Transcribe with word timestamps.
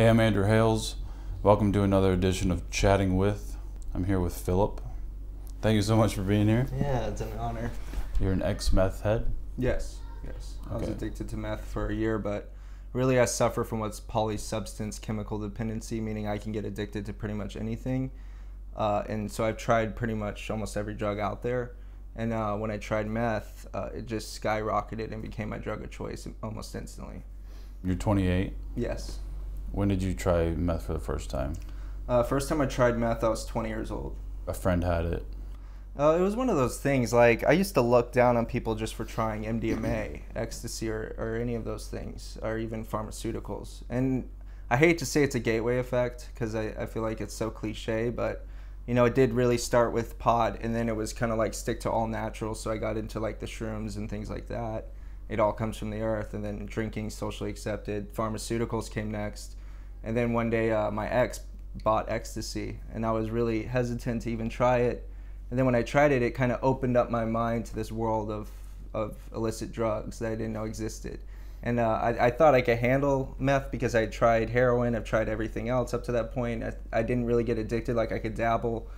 Hey, 0.00 0.08
I'm 0.08 0.18
Andrew 0.18 0.46
Hales. 0.46 0.96
Welcome 1.42 1.74
to 1.74 1.82
another 1.82 2.14
edition 2.14 2.50
of 2.50 2.70
Chatting 2.70 3.18
With. 3.18 3.58
I'm 3.92 4.04
here 4.04 4.18
with 4.18 4.34
Philip. 4.34 4.80
Thank 5.60 5.74
you 5.74 5.82
so 5.82 5.94
much 5.94 6.14
for 6.14 6.22
being 6.22 6.48
here. 6.48 6.66
Yeah, 6.74 7.08
it's 7.08 7.20
an 7.20 7.30
honor. 7.38 7.70
You're 8.18 8.32
an 8.32 8.40
ex 8.40 8.72
meth 8.72 9.02
head? 9.02 9.30
Yes, 9.58 9.98
yes. 10.24 10.54
I 10.70 10.76
was 10.76 10.84
Okay. 10.84 10.92
addicted 10.92 11.28
to 11.28 11.36
meth 11.36 11.66
for 11.66 11.88
a 11.88 11.94
year, 11.94 12.18
but 12.18 12.50
really 12.94 13.20
I 13.20 13.26
suffer 13.26 13.62
from 13.62 13.80
what's 13.80 14.00
polysubstance 14.00 14.98
chemical 14.98 15.38
dependency, 15.38 16.00
meaning 16.00 16.26
I 16.26 16.38
can 16.38 16.52
get 16.52 16.64
addicted 16.64 17.04
to 17.04 17.12
pretty 17.12 17.34
much 17.34 17.54
anything. 17.54 18.10
Uh, 18.74 19.02
and 19.06 19.30
so 19.30 19.44
I've 19.44 19.58
tried 19.58 19.96
pretty 19.96 20.14
much 20.14 20.50
almost 20.50 20.78
every 20.78 20.94
drug 20.94 21.18
out 21.18 21.42
there. 21.42 21.72
And 22.16 22.32
uh, 22.32 22.56
when 22.56 22.70
I 22.70 22.78
tried 22.78 23.06
meth, 23.06 23.66
uh, 23.74 23.90
it 23.92 24.06
just 24.06 24.42
skyrocketed 24.42 25.12
and 25.12 25.20
became 25.20 25.50
my 25.50 25.58
drug 25.58 25.84
of 25.84 25.90
choice 25.90 26.26
almost 26.42 26.74
instantly. 26.74 27.22
You're 27.84 27.96
28. 27.96 28.54
Yes. 28.76 29.18
When 29.72 29.88
did 29.88 30.02
you 30.02 30.14
try 30.14 30.50
meth 30.50 30.86
for 30.86 30.92
the 30.92 31.00
first 31.00 31.30
time? 31.30 31.54
Uh, 32.08 32.22
first 32.22 32.48
time 32.48 32.60
I 32.60 32.66
tried 32.66 32.98
meth, 32.98 33.22
I 33.22 33.28
was 33.28 33.44
20 33.44 33.68
years 33.68 33.90
old. 33.90 34.16
A 34.46 34.54
friend 34.54 34.82
had 34.82 35.04
it. 35.04 35.24
Uh, 35.98 36.16
it 36.18 36.22
was 36.22 36.34
one 36.34 36.48
of 36.48 36.56
those 36.56 36.78
things. 36.78 37.12
Like 37.12 37.46
I 37.46 37.52
used 37.52 37.74
to 37.74 37.80
look 37.80 38.12
down 38.12 38.36
on 38.36 38.46
people 38.46 38.74
just 38.74 38.94
for 38.94 39.04
trying 39.04 39.44
MDMA, 39.44 40.22
ecstasy, 40.36 40.88
or, 40.88 41.14
or 41.18 41.36
any 41.36 41.54
of 41.54 41.64
those 41.64 41.86
things, 41.86 42.38
or 42.42 42.58
even 42.58 42.84
pharmaceuticals. 42.84 43.82
And 43.88 44.28
I 44.70 44.76
hate 44.76 44.98
to 44.98 45.06
say 45.06 45.22
it's 45.22 45.34
a 45.34 45.40
gateway 45.40 45.78
effect 45.78 46.30
because 46.32 46.54
I, 46.54 46.68
I 46.78 46.86
feel 46.86 47.02
like 47.02 47.20
it's 47.20 47.34
so 47.34 47.50
cliche, 47.50 48.08
but 48.10 48.46
you 48.86 48.94
know, 48.94 49.04
it 49.04 49.14
did 49.14 49.32
really 49.34 49.58
start 49.58 49.92
with 49.92 50.18
pod, 50.18 50.58
and 50.62 50.74
then 50.74 50.88
it 50.88 50.96
was 50.96 51.12
kind 51.12 51.30
of 51.30 51.38
like 51.38 51.54
stick 51.54 51.80
to 51.80 51.90
all 51.90 52.06
natural. 52.06 52.54
So 52.54 52.70
I 52.70 52.76
got 52.76 52.96
into 52.96 53.20
like 53.20 53.38
the 53.38 53.46
shrooms 53.46 53.96
and 53.96 54.08
things 54.08 54.30
like 54.30 54.48
that. 54.48 54.86
It 55.28 55.38
all 55.38 55.52
comes 55.52 55.76
from 55.76 55.90
the 55.90 56.00
earth, 56.00 56.34
and 56.34 56.44
then 56.44 56.66
drinking 56.66 57.10
socially 57.10 57.50
accepted. 57.50 58.12
Pharmaceuticals 58.12 58.90
came 58.90 59.10
next, 59.10 59.56
and 60.02 60.16
then 60.16 60.32
one 60.32 60.50
day 60.50 60.72
uh, 60.72 60.90
my 60.90 61.08
ex 61.08 61.40
bought 61.84 62.10
ecstasy, 62.10 62.80
and 62.92 63.06
I 63.06 63.12
was 63.12 63.30
really 63.30 63.62
hesitant 63.62 64.22
to 64.22 64.30
even 64.30 64.48
try 64.48 64.78
it 64.78 65.10
and 65.50 65.58
then 65.58 65.66
when 65.66 65.74
I 65.74 65.82
tried 65.82 66.12
it, 66.12 66.22
it 66.22 66.30
kind 66.30 66.52
of 66.52 66.60
opened 66.62 66.96
up 66.96 67.10
my 67.10 67.24
mind 67.24 67.66
to 67.66 67.74
this 67.74 67.90
world 67.90 68.30
of, 68.30 68.48
of 68.94 69.16
illicit 69.34 69.72
drugs 69.72 70.20
that 70.20 70.30
I 70.30 70.36
didn't 70.36 70.52
know 70.52 70.64
existed. 70.64 71.20
And 71.62 71.78
uh, 71.78 71.88
I, 71.88 72.26
I 72.26 72.30
thought 72.30 72.54
I 72.54 72.62
could 72.62 72.78
handle 72.78 73.34
meth 73.38 73.70
because 73.70 73.94
I 73.94 74.06
tried 74.06 74.48
heroin, 74.48 74.94
I've 74.94 75.04
tried 75.04 75.28
everything 75.28 75.68
else 75.68 75.92
up 75.92 76.04
to 76.04 76.12
that 76.12 76.32
point. 76.32 76.62
I, 76.62 76.72
I 76.92 77.02
didn't 77.02 77.26
really 77.26 77.44
get 77.44 77.58
addicted, 77.58 77.96
like 77.96 78.12
I 78.12 78.18
could 78.18 78.34
dabble. 78.34 78.88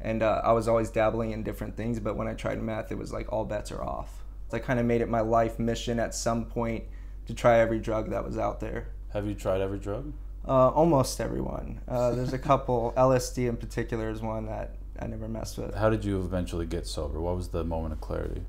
And 0.00 0.22
uh, 0.22 0.40
I 0.44 0.52
was 0.52 0.68
always 0.68 0.90
dabbling 0.90 1.32
in 1.32 1.42
different 1.42 1.76
things, 1.76 1.98
but 1.98 2.16
when 2.16 2.28
I 2.28 2.34
tried 2.34 2.62
meth, 2.62 2.92
it 2.92 2.98
was 2.98 3.12
like 3.12 3.32
all 3.32 3.44
bets 3.44 3.72
are 3.72 3.82
off. 3.82 4.22
I 4.52 4.60
kind 4.60 4.80
of 4.80 4.86
made 4.86 5.02
it 5.02 5.08
my 5.08 5.20
life 5.20 5.58
mission 5.58 5.98
at 5.98 6.14
some 6.14 6.46
point 6.46 6.84
to 7.26 7.34
try 7.34 7.58
every 7.58 7.80
drug 7.80 8.08
that 8.10 8.24
was 8.24 8.38
out 8.38 8.60
there. 8.60 8.88
Have 9.12 9.26
you 9.26 9.34
tried 9.34 9.60
every 9.60 9.78
drug? 9.78 10.12
Uh, 10.48 10.68
almost 10.70 11.20
everyone. 11.20 11.80
Uh, 11.86 12.10
there's 12.14 12.32
a 12.32 12.38
couple, 12.38 12.94
LSD 12.96 13.48
in 13.48 13.56
particular 13.56 14.08
is 14.08 14.22
one 14.22 14.46
that 14.46 14.76
I 14.98 15.06
never 15.06 15.28
messed 15.28 15.58
with. 15.58 15.74
How 15.74 15.90
did 15.90 16.04
you 16.04 16.18
eventually 16.20 16.66
get 16.66 16.86
sober? 16.86 17.20
What 17.20 17.36
was 17.36 17.48
the 17.48 17.64
moment 17.64 17.92
of 17.92 18.00
clarity? 18.00 18.42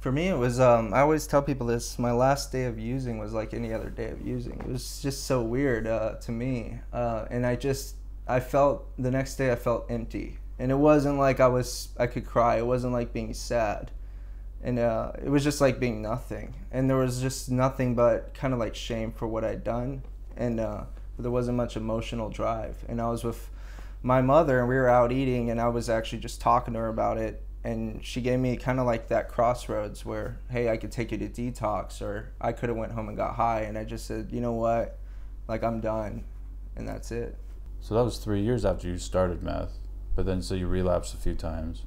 For 0.00 0.10
me, 0.10 0.28
it 0.28 0.38
was. 0.38 0.60
Um, 0.60 0.94
I 0.94 1.00
always 1.00 1.26
tell 1.26 1.42
people 1.42 1.66
this. 1.66 1.98
My 1.98 2.12
last 2.12 2.52
day 2.52 2.64
of 2.64 2.78
using 2.78 3.18
was 3.18 3.34
like 3.34 3.52
any 3.52 3.72
other 3.74 3.90
day 3.90 4.08
of 4.10 4.26
using. 4.26 4.58
It 4.60 4.68
was 4.68 5.02
just 5.02 5.26
so 5.26 5.42
weird 5.42 5.86
uh, 5.86 6.14
to 6.22 6.32
me, 6.32 6.78
uh, 6.90 7.26
and 7.30 7.44
I 7.44 7.56
just 7.56 7.96
I 8.26 8.40
felt 8.40 8.86
the 8.98 9.10
next 9.10 9.36
day 9.36 9.52
I 9.52 9.56
felt 9.56 9.90
empty, 9.90 10.38
and 10.58 10.70
it 10.70 10.76
wasn't 10.76 11.18
like 11.18 11.38
I 11.38 11.48
was 11.48 11.90
I 11.98 12.06
could 12.06 12.24
cry. 12.24 12.56
It 12.56 12.66
wasn't 12.66 12.94
like 12.94 13.12
being 13.12 13.34
sad, 13.34 13.90
and 14.62 14.78
uh, 14.78 15.12
it 15.22 15.28
was 15.28 15.44
just 15.44 15.60
like 15.60 15.78
being 15.78 16.00
nothing. 16.00 16.54
And 16.72 16.88
there 16.88 16.96
was 16.96 17.20
just 17.20 17.50
nothing 17.50 17.94
but 17.94 18.32
kind 18.32 18.54
of 18.54 18.58
like 18.58 18.74
shame 18.74 19.12
for 19.12 19.28
what 19.28 19.44
I'd 19.44 19.64
done, 19.64 20.02
and 20.34 20.60
uh, 20.60 20.84
there 21.20 21.30
wasn't 21.30 21.56
much 21.56 21.76
emotional 21.76 22.28
drive. 22.28 22.84
And 22.88 23.00
I 23.00 23.08
was 23.08 23.24
with 23.24 23.50
my 24.02 24.22
mother 24.22 24.60
and 24.60 24.68
we 24.68 24.74
were 24.74 24.88
out 24.88 25.12
eating 25.12 25.50
and 25.50 25.60
I 25.60 25.68
was 25.68 25.88
actually 25.90 26.20
just 26.20 26.40
talking 26.40 26.74
to 26.74 26.80
her 26.80 26.88
about 26.88 27.18
it 27.18 27.42
and 27.62 28.02
she 28.02 28.22
gave 28.22 28.38
me 28.40 28.56
kind 28.56 28.80
of 28.80 28.86
like 28.86 29.08
that 29.08 29.28
crossroads 29.28 30.06
where 30.06 30.38
hey 30.50 30.70
I 30.70 30.78
could 30.78 30.90
take 30.90 31.12
you 31.12 31.18
to 31.18 31.28
detox 31.28 32.00
or 32.00 32.32
I 32.40 32.52
could 32.52 32.70
have 32.70 32.78
went 32.78 32.92
home 32.92 33.08
and 33.08 33.16
got 33.16 33.34
high 33.34 33.60
and 33.60 33.76
I 33.76 33.84
just 33.84 34.06
said 34.06 34.30
you 34.32 34.40
know 34.40 34.54
what 34.54 34.98
like 35.46 35.62
I'm 35.62 35.80
done 35.80 36.24
and 36.76 36.88
that's 36.88 37.12
it 37.12 37.36
So 37.80 37.94
that 37.94 38.04
was 38.04 38.16
three 38.16 38.40
years 38.40 38.64
after 38.64 38.88
you 38.88 38.96
started 38.96 39.42
meth, 39.42 39.74
but 40.16 40.24
then 40.24 40.40
so 40.40 40.54
you 40.54 40.66
relapsed 40.66 41.12
a 41.12 41.18
few 41.18 41.34
times. 41.34 41.82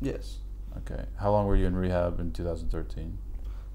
yes 0.00 0.38
Okay. 0.78 1.04
How 1.16 1.30
long 1.30 1.46
were 1.46 1.56
you 1.56 1.66
in 1.66 1.74
rehab 1.74 2.20
in 2.20 2.32
2013? 2.32 3.16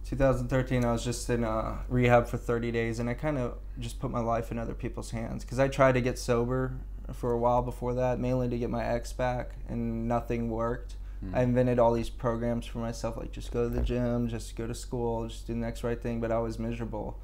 2013 0.05 0.83
I 0.83 0.91
was 0.91 1.03
just 1.03 1.29
in 1.29 1.43
uh, 1.43 1.77
rehab 1.87 2.27
for 2.27 2.37
30 2.37 2.71
days 2.71 2.99
and 2.99 3.09
I 3.09 3.13
kind 3.13 3.37
of 3.37 3.57
just 3.79 3.99
put 3.99 4.11
my 4.11 4.19
life 4.19 4.51
in 4.51 4.57
other 4.57 4.73
people's 4.73 5.11
hands 5.11 5.43
because 5.43 5.59
I 5.59 5.67
tried 5.67 5.93
to 5.93 6.01
get 6.01 6.19
sober 6.19 6.73
for 7.13 7.31
a 7.31 7.37
while 7.37 7.61
before 7.61 7.93
that 7.95 8.19
mainly 8.19 8.49
to 8.49 8.57
get 8.57 8.69
my 8.69 8.83
ex 8.83 9.13
back 9.13 9.55
and 9.67 10.07
nothing 10.07 10.49
worked 10.49 10.95
Hmm. 11.21 11.35
I 11.35 11.43
invented 11.43 11.79
all 11.79 11.93
these 11.93 12.09
programs 12.09 12.65
for 12.65 12.79
myself, 12.79 13.17
like 13.17 13.31
just 13.31 13.51
go 13.51 13.69
to 13.69 13.73
the 13.73 13.81
gym, 13.81 14.27
just 14.27 14.55
go 14.55 14.67
to 14.67 14.73
school, 14.73 15.27
just 15.27 15.47
do 15.47 15.53
the 15.53 15.59
next 15.59 15.83
right 15.83 16.01
thing. 16.01 16.19
But 16.19 16.31
I 16.31 16.39
was 16.39 16.59
miserable, 16.59 17.19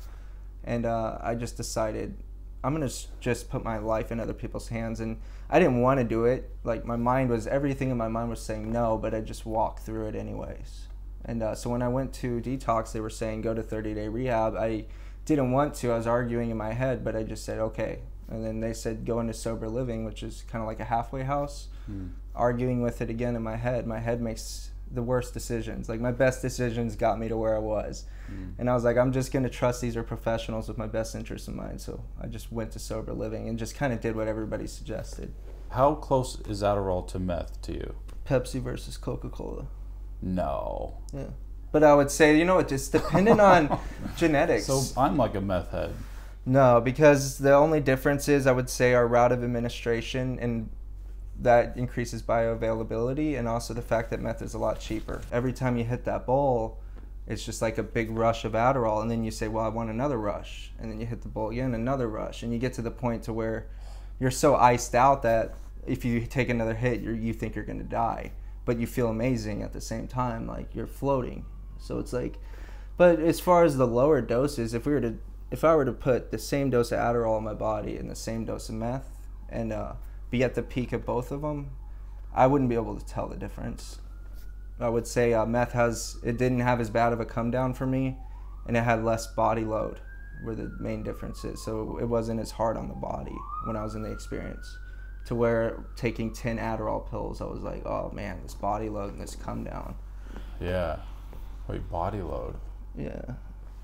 and 0.63 0.85
uh, 0.85 1.17
I 1.21 1.35
just 1.35 1.57
decided 1.57 2.15
I'm 2.63 2.73
gonna 2.73 2.91
just 3.19 3.49
put 3.49 3.63
my 3.63 3.77
life 3.77 4.11
in 4.11 4.19
other 4.19 4.33
people's 4.33 4.67
hands. 4.67 4.99
And 4.99 5.19
I 5.49 5.59
didn't 5.59 5.81
want 5.81 5.99
to 5.99 6.03
do 6.03 6.25
it. 6.25 6.51
Like 6.63 6.85
my 6.85 6.95
mind 6.95 7.29
was 7.29 7.47
everything 7.47 7.89
in 7.89 7.97
my 7.97 8.07
mind 8.07 8.29
was 8.29 8.41
saying 8.41 8.71
no, 8.71 8.97
but 8.97 9.15
I 9.15 9.21
just 9.21 9.45
walked 9.45 9.79
through 9.79 10.07
it 10.07 10.15
anyways. 10.15 10.87
And 11.27 11.43
uh, 11.43 11.55
so 11.55 11.69
when 11.69 11.81
I 11.81 11.87
went 11.89 12.13
to 12.15 12.39
detox, 12.41 12.91
they 12.93 13.01
were 13.01 13.09
saying 13.09 13.41
go 13.41 13.53
to 13.53 13.61
30 13.61 13.93
day 13.93 14.07
rehab. 14.07 14.55
I 14.55 14.85
didn't 15.25 15.51
want 15.51 15.73
to. 15.75 15.91
I 15.91 15.97
was 15.97 16.07
arguing 16.07 16.49
in 16.51 16.57
my 16.57 16.73
head, 16.73 17.03
but 17.03 17.15
I 17.15 17.23
just 17.23 17.43
said 17.43 17.59
okay. 17.59 17.99
And 18.29 18.45
then 18.45 18.59
they 18.59 18.73
said 18.73 19.05
go 19.05 19.19
into 19.19 19.33
sober 19.33 19.67
living, 19.69 20.05
which 20.05 20.23
is 20.23 20.43
kind 20.49 20.61
of 20.61 20.67
like 20.67 20.79
a 20.79 20.85
halfway 20.85 21.23
house 21.23 21.67
Hmm. 21.87 22.07
arguing 22.35 22.81
with 22.81 23.01
it 23.01 23.09
again 23.09 23.35
in 23.37 23.41
my 23.41 23.55
head. 23.55 23.87
My 23.87 23.99
head 23.99 24.21
makes 24.21 24.71
the 24.91 25.01
worst 25.01 25.33
decisions. 25.33 25.87
Like 25.87 26.01
my 26.01 26.11
best 26.11 26.41
decisions 26.41 26.97
got 26.97 27.17
me 27.17 27.29
to 27.29 27.37
where 27.37 27.55
I 27.55 27.59
was. 27.59 28.03
Hmm. 28.27 28.49
And 28.59 28.69
I 28.69 28.73
was 28.73 28.83
like, 28.83 28.97
I'm 28.97 29.13
just 29.13 29.31
gonna 29.31 29.49
trust 29.49 29.79
these 29.81 29.95
are 29.95 30.03
professionals 30.03 30.67
with 30.67 30.77
my 30.77 30.87
best 30.87 31.15
interests 31.15 31.47
in 31.47 31.55
mind. 31.55 31.79
So 31.79 32.03
I 32.21 32.27
just 32.27 32.51
went 32.51 32.71
to 32.71 32.79
sober 32.79 33.13
living 33.13 33.47
and 33.47 33.57
just 33.57 33.75
kind 33.75 33.93
of 33.93 34.01
did 34.01 34.17
what 34.17 34.27
everybody 34.27 34.67
suggested. 34.67 35.33
How 35.69 35.95
close 35.95 36.39
is 36.41 36.61
Adderall 36.61 37.07
to 37.07 37.19
meth 37.19 37.61
to 37.63 37.73
you? 37.73 37.95
Pepsi 38.25 38.61
versus 38.61 38.97
Coca 38.97 39.29
Cola. 39.29 39.67
No. 40.21 40.97
Yeah. 41.13 41.27
But 41.71 41.83
I 41.83 41.93
would 41.93 42.09
say, 42.09 42.37
you 42.37 42.45
know, 42.45 42.59
it 42.59 42.67
just 42.67 42.91
dependent 42.91 43.41
on 43.41 43.79
genetics. 44.17 44.65
So 44.65 44.83
I'm 44.99 45.17
like 45.17 45.35
a 45.35 45.41
meth 45.41 45.71
head. 45.71 45.93
No, 46.45 46.79
because 46.79 47.37
the 47.37 47.53
only 47.53 47.81
difference 47.81 48.29
is 48.29 48.47
I 48.47 48.53
would 48.53 48.69
say 48.69 48.93
our 48.93 49.05
route 49.05 49.33
of 49.33 49.43
administration 49.43 50.39
and 50.39 50.69
that 51.39 51.75
increases 51.77 52.23
bioavailability 52.23 53.37
and 53.37 53.47
also 53.47 53.73
the 53.73 53.81
fact 53.81 54.09
that 54.09 54.21
meth 54.21 54.41
is 54.41 54.53
a 54.53 54.57
lot 54.57 54.79
cheaper. 54.79 55.21
Every 55.31 55.53
time 55.53 55.77
you 55.77 55.83
hit 55.83 56.05
that 56.05 56.25
bowl, 56.25 56.79
it's 57.27 57.45
just 57.45 57.61
like 57.61 57.77
a 57.77 57.83
big 57.83 58.09
rush 58.11 58.45
of 58.45 58.53
Adderall 58.53 59.01
and 59.01 59.11
then 59.11 59.23
you 59.23 59.31
say, 59.31 59.49
"Well, 59.49 59.65
I 59.65 59.67
want 59.67 59.89
another 59.89 60.17
rush." 60.17 60.71
And 60.79 60.89
then 60.89 60.99
you 61.01 61.05
hit 61.05 61.21
the 61.21 61.27
bowl 61.27 61.49
again, 61.49 61.73
another 61.73 62.07
rush, 62.07 62.41
and 62.43 62.53
you 62.53 62.59
get 62.59 62.73
to 62.73 62.81
the 62.81 62.91
point 62.91 63.23
to 63.23 63.33
where 63.33 63.67
you're 64.19 64.31
so 64.31 64.55
iced 64.55 64.95
out 64.95 65.23
that 65.23 65.53
if 65.85 66.05
you 66.05 66.25
take 66.25 66.49
another 66.49 66.73
hit, 66.73 67.01
you 67.01 67.11
you 67.11 67.33
think 67.33 67.55
you're 67.55 67.65
going 67.65 67.79
to 67.79 67.83
die, 67.83 68.31
but 68.67 68.77
you 68.77 68.85
feel 68.85 69.07
amazing 69.07 69.63
at 69.63 69.73
the 69.73 69.81
same 69.81 70.07
time, 70.07 70.45
like 70.45 70.75
you're 70.75 70.85
floating. 70.85 71.43
So 71.79 71.97
it's 71.97 72.13
like 72.13 72.37
but 72.97 73.19
as 73.19 73.39
far 73.39 73.63
as 73.63 73.77
the 73.77 73.87
lower 73.87 74.21
doses, 74.21 74.73
if 74.73 74.85
we 74.87 74.93
were 74.93 75.01
to, 75.01 75.17
if 75.51 75.63
I 75.63 75.75
were 75.75 75.85
to 75.85 75.93
put 75.93 76.31
the 76.31 76.39
same 76.39 76.71
dose 76.71 76.91
of 76.91 76.99
Adderall 76.99 77.37
in 77.37 77.43
my 77.43 77.53
body 77.53 77.95
and 77.95 78.09
the 78.09 78.15
same 78.15 78.43
dose 78.43 78.69
of 78.69 78.75
meth, 78.75 79.07
and 79.49 79.71
uh, 79.71 79.93
be 80.31 80.43
at 80.43 80.55
the 80.55 80.63
peak 80.63 80.91
of 80.91 81.05
both 81.05 81.31
of 81.31 81.41
them, 81.41 81.69
I 82.33 82.47
wouldn't 82.47 82.69
be 82.69 82.75
able 82.75 82.99
to 82.99 83.05
tell 83.05 83.27
the 83.27 83.37
difference. 83.37 83.99
I 84.79 84.89
would 84.89 85.07
say 85.07 85.33
uh, 85.33 85.45
meth 85.45 85.71
has, 85.73 86.17
it 86.23 86.37
didn't 86.37 86.59
have 86.59 86.81
as 86.81 86.89
bad 86.89 87.13
of 87.13 87.19
a 87.19 87.25
come 87.25 87.51
down 87.51 87.75
for 87.75 87.85
me, 87.85 88.17
and 88.67 88.75
it 88.75 88.83
had 88.83 89.03
less 89.03 89.27
body 89.27 89.63
load, 89.63 89.99
were 90.43 90.55
the 90.55 90.75
main 90.79 91.03
differences. 91.03 91.63
So 91.63 91.99
it 91.99 92.05
wasn't 92.05 92.39
as 92.39 92.51
hard 92.51 92.77
on 92.77 92.87
the 92.87 92.95
body 92.95 93.35
when 93.65 93.75
I 93.75 93.83
was 93.83 93.95
in 93.95 94.01
the 94.01 94.11
experience. 94.11 94.77
To 95.27 95.35
where 95.35 95.83
taking 95.97 96.31
ten 96.33 96.57
Adderall 96.57 97.09
pills, 97.09 97.41
I 97.41 97.45
was 97.45 97.61
like, 97.61 97.85
oh 97.85 98.09
man, 98.13 98.39
this 98.43 98.53
body 98.55 98.87
load 98.87 99.11
and 99.11 99.21
this 99.21 99.35
come 99.35 99.65
down. 99.65 99.95
Yeah. 100.61 100.99
Wait, 101.67 101.89
body 101.89 102.21
load. 102.21 102.55
Yeah. 102.97 103.33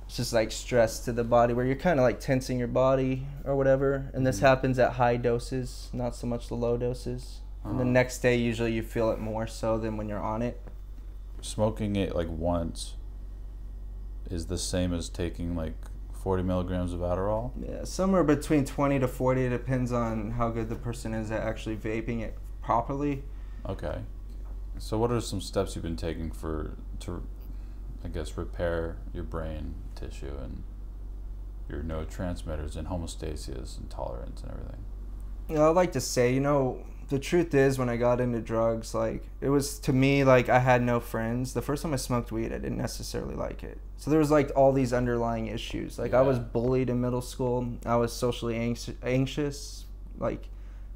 It's 0.05 0.15
just 0.15 0.31
like 0.31 0.53
stress 0.53 0.99
to 0.99 1.11
the 1.11 1.25
body 1.25 1.53
where 1.53 1.65
you're 1.65 1.75
kind 1.75 1.99
of 1.99 2.03
like 2.05 2.21
tensing 2.21 2.57
your 2.59 2.69
body 2.69 3.27
or 3.43 3.57
whatever. 3.57 4.09
And 4.13 4.25
this 4.25 4.37
Mhm. 4.39 4.43
happens 4.43 4.79
at 4.79 4.93
high 4.93 5.17
doses, 5.17 5.89
not 5.91 6.15
so 6.15 6.27
much 6.27 6.47
the 6.47 6.55
low 6.55 6.77
doses. 6.77 7.41
And 7.65 7.77
the 7.77 7.83
Uh-huh. 7.83 7.91
next 7.91 8.19
day, 8.19 8.37
usually 8.37 8.71
you 8.71 8.81
feel 8.83 9.11
it 9.11 9.19
more 9.19 9.45
so 9.45 9.77
than 9.77 9.97
when 9.97 10.07
you're 10.07 10.23
on 10.23 10.41
it. 10.41 10.61
Smoking 11.41 11.97
it 11.97 12.15
like 12.15 12.29
once 12.29 12.95
is 14.29 14.45
the 14.47 14.57
same 14.57 14.93
as 14.93 15.09
taking 15.09 15.57
like 15.57 15.75
40 16.23 16.43
milligrams 16.43 16.93
of 16.93 17.01
Adderall. 17.01 17.51
Yeah, 17.61 17.83
somewhere 17.83 18.23
between 18.23 18.63
20 18.63 18.99
to 18.99 19.09
40 19.09 19.45
It 19.45 19.49
depends 19.49 19.91
on 19.91 20.31
how 20.31 20.49
good 20.49 20.69
the 20.69 20.75
person 20.75 21.13
is 21.13 21.29
at 21.31 21.41
actually 21.41 21.75
vaping 21.75 22.21
it 22.21 22.37
properly. 22.61 23.23
Okay. 23.67 23.99
So 24.77 24.97
what 24.97 25.11
are 25.11 25.19
some 25.19 25.41
steps 25.41 25.75
you've 25.75 25.83
been 25.83 25.97
taking 25.97 26.31
for 26.31 26.77
to 27.01 27.23
I 28.05 28.07
guess 28.07 28.37
repair 28.37 28.97
your 29.13 29.23
brain 29.23 29.75
tissue 29.95 30.33
and 30.41 30.63
your 31.69 31.83
neurotransmitters 31.83 32.77
and 32.77 32.87
homeostasis 32.87 33.77
and 33.77 33.89
tolerance 33.89 34.41
and 34.43 34.51
everything. 34.51 34.85
You 35.49 35.55
know, 35.55 35.69
I'd 35.69 35.75
like 35.75 35.91
to 35.93 36.01
say, 36.01 36.33
you 36.33 36.39
know, 36.39 36.85
the 37.13 37.19
truth 37.19 37.53
is 37.53 37.77
when 37.77 37.89
I 37.89 37.95
got 37.95 38.19
into 38.19 38.41
drugs, 38.41 38.95
like 38.95 39.23
it 39.39 39.49
was 39.49 39.77
to 39.81 39.93
me 39.93 40.23
like 40.23 40.49
I 40.49 40.57
had 40.57 40.81
no 40.81 40.99
friends. 40.99 41.53
The 41.53 41.61
first 41.61 41.83
time 41.83 41.93
I 41.93 41.97
smoked 41.97 42.31
weed, 42.31 42.47
I 42.47 42.57
didn't 42.57 42.79
necessarily 42.79 43.35
like 43.35 43.63
it. 43.63 43.77
So 43.97 44.09
there 44.09 44.17
was 44.17 44.31
like 44.31 44.51
all 44.55 44.73
these 44.73 44.91
underlying 44.91 45.45
issues. 45.45 45.99
Like 45.99 46.15
I 46.15 46.23
was 46.23 46.39
bullied 46.39 46.89
in 46.89 46.99
middle 47.01 47.21
school. 47.21 47.77
I 47.85 47.97
was 47.97 48.11
socially 48.11 48.55
anx- 48.55 48.89
anxious. 49.03 49.85
Like 50.17 50.49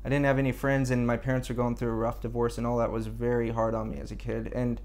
I 0.03 0.09
didn't 0.09 0.25
have 0.25 0.39
any 0.39 0.51
friends, 0.51 0.89
and 0.89 1.05
my 1.05 1.17
parents 1.17 1.49
were 1.49 1.55
going 1.55 1.75
through 1.75 1.91
a 1.91 1.95
rough 1.95 2.19
divorce, 2.19 2.57
and 2.57 2.65
all 2.65 2.77
that 2.77 2.91
was 2.91 3.05
very 3.05 3.51
hard 3.51 3.75
on 3.75 3.91
me 3.91 3.99
as 3.99 4.09
a 4.09 4.15
kid. 4.15 4.51
And 4.55 4.81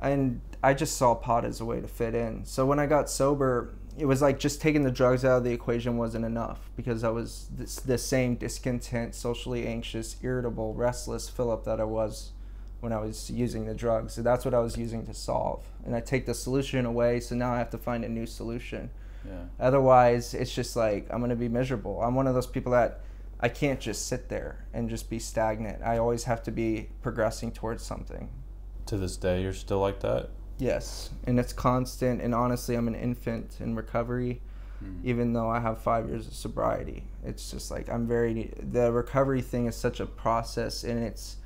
and 0.00 0.40
I 0.62 0.74
just 0.74 0.96
saw 0.96 1.16
pot 1.16 1.44
as 1.44 1.60
a 1.60 1.64
way 1.64 1.80
to 1.80 1.88
fit 1.88 2.14
in. 2.14 2.44
So 2.44 2.64
when 2.64 2.78
I 2.78 2.86
got 2.86 3.10
sober, 3.10 3.74
it 4.00 4.06
was 4.06 4.22
like 4.22 4.38
just 4.38 4.62
taking 4.62 4.82
the 4.82 4.90
drugs 4.90 5.24
out 5.24 5.38
of 5.38 5.44
the 5.44 5.52
equation 5.52 5.98
wasn't 5.98 6.24
enough 6.24 6.70
because 6.74 7.04
I 7.04 7.10
was 7.10 7.48
this, 7.54 7.76
the 7.76 7.98
same 7.98 8.34
discontent, 8.34 9.14
socially 9.14 9.66
anxious, 9.66 10.16
irritable, 10.22 10.72
restless 10.72 11.28
Philip 11.28 11.64
that 11.64 11.80
I 11.80 11.84
was 11.84 12.32
when 12.80 12.94
I 12.94 12.98
was 12.98 13.30
using 13.30 13.66
the 13.66 13.74
drugs. 13.74 14.14
So 14.14 14.22
that's 14.22 14.46
what 14.46 14.54
I 14.54 14.60
was 14.60 14.78
using 14.78 15.04
to 15.04 15.12
solve. 15.12 15.64
And 15.84 15.94
I 15.94 16.00
take 16.00 16.24
the 16.24 16.32
solution 16.32 16.86
away, 16.86 17.20
so 17.20 17.34
now 17.34 17.52
I 17.52 17.58
have 17.58 17.68
to 17.70 17.78
find 17.78 18.02
a 18.02 18.08
new 18.08 18.24
solution. 18.24 18.90
Yeah. 19.26 19.44
Otherwise, 19.60 20.32
it's 20.32 20.54
just 20.54 20.76
like 20.76 21.06
I'm 21.10 21.20
gonna 21.20 21.36
be 21.36 21.48
miserable. 21.48 22.02
I'm 22.02 22.14
one 22.14 22.26
of 22.26 22.34
those 22.34 22.46
people 22.46 22.72
that 22.72 23.02
I 23.38 23.50
can't 23.50 23.80
just 23.80 24.06
sit 24.06 24.30
there 24.30 24.64
and 24.72 24.88
just 24.88 25.10
be 25.10 25.18
stagnant. 25.18 25.82
I 25.82 25.98
always 25.98 26.24
have 26.24 26.42
to 26.44 26.50
be 26.50 26.88
progressing 27.02 27.52
towards 27.52 27.82
something. 27.82 28.30
To 28.86 28.96
this 28.96 29.18
day, 29.18 29.42
you're 29.42 29.52
still 29.52 29.80
like 29.80 30.00
that. 30.00 30.30
Yes, 30.60 31.10
and 31.24 31.40
it's 31.40 31.52
constant. 31.52 32.20
And 32.20 32.34
honestly, 32.34 32.74
I'm 32.76 32.86
an 32.88 32.94
infant 32.94 33.56
in 33.60 33.74
recovery, 33.74 34.40
Mm. 34.84 35.04
even 35.04 35.32
though 35.34 35.48
I 35.48 35.60
have 35.60 35.78
five 35.78 36.08
years 36.08 36.26
of 36.26 36.32
sobriety. 36.34 37.04
It's 37.24 37.50
just 37.50 37.70
like 37.70 37.90
I'm 37.90 38.06
very. 38.06 38.52
The 38.58 38.90
recovery 38.92 39.42
thing 39.42 39.66
is 39.66 39.76
such 39.76 40.00
a 40.00 40.06
process, 40.06 40.84
and 40.84 41.02
it's 41.02 41.36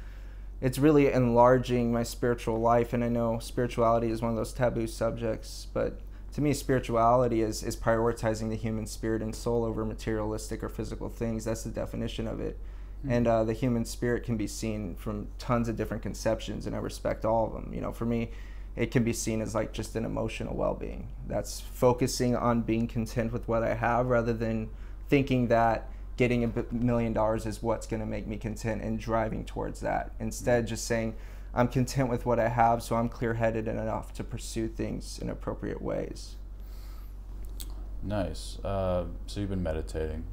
it's 0.61 0.79
really 0.79 1.13
enlarging 1.13 1.93
my 1.93 2.05
spiritual 2.05 2.61
life. 2.61 2.93
And 2.93 3.03
I 3.03 3.09
know 3.09 3.39
spirituality 3.41 4.11
is 4.11 4.23
one 4.23 4.31
of 4.31 4.37
those 4.37 4.53
taboo 4.53 4.87
subjects, 4.87 5.67
but 5.73 6.01
to 6.35 6.41
me, 6.41 6.53
spirituality 6.55 7.43
is 7.43 7.63
is 7.65 7.77
prioritizing 7.77 8.51
the 8.51 8.57
human 8.57 8.87
spirit 8.87 9.21
and 9.23 9.35
soul 9.35 9.65
over 9.65 9.85
materialistic 9.85 10.63
or 10.63 10.69
physical 10.69 11.09
things. 11.09 11.45
That's 11.45 11.65
the 11.65 11.71
definition 11.71 12.29
of 12.29 12.41
it. 12.41 12.59
And 13.07 13.27
uh, 13.27 13.45
the 13.45 13.53
human 13.53 13.85
spirit 13.85 14.23
can 14.25 14.37
be 14.39 14.47
seen 14.47 14.95
from 14.95 15.27
tons 15.39 15.69
of 15.69 15.77
different 15.77 16.03
conceptions, 16.03 16.67
and 16.67 16.75
I 16.75 16.79
respect 16.79 17.25
all 17.27 17.47
of 17.47 17.53
them. 17.53 17.71
You 17.75 17.83
know, 17.83 17.93
for 17.93 18.07
me, 18.07 18.31
it 18.77 18.91
can 18.91 19.05
be 19.05 19.13
seen 19.13 19.41
as 19.41 19.55
like 19.55 19.73
just 19.73 19.95
an 19.97 20.05
emotional 20.05 20.57
well-being. 20.57 21.09
That's 21.27 21.61
focusing 21.61 22.35
on 22.35 22.63
being 22.63 22.87
content 22.89 23.33
with 23.33 23.47
what 23.47 23.63
I 23.63 23.75
have, 23.75 24.07
rather 24.07 24.33
than 24.33 24.71
thinking 25.09 25.49
that 25.49 25.89
getting 26.17 26.45
a 26.45 26.65
million 26.73 27.13
dollars 27.13 27.47
is 27.47 27.63
what's 27.63 27.87
going 27.87 28.01
to 28.01 28.07
make 28.07 28.27
me 28.27 28.37
content 28.37 28.83
and 28.83 28.99
driving 28.99 29.45
towards 29.45 29.81
that. 29.81 30.13
Instead, 30.21 30.67
just 30.67 30.87
saying, 30.87 31.15
I'm 31.53 31.69
content 31.69 32.09
with 32.09 32.27
what 32.27 32.39
I 32.41 32.49
have, 32.49 32.83
so 32.83 32.97
I'm 32.97 33.09
clear-headed 33.09 33.69
enough 33.69 34.13
to 34.15 34.25
pursue 34.25 34.69
things 34.69 35.19
in 35.19 35.29
appropriate 35.29 35.81
ways. 35.83 36.37
Nice. 38.03 38.59
Uh, 38.65 39.07
so 39.27 39.41
you've 39.41 39.51
been 39.51 39.63
meditating 39.63 40.25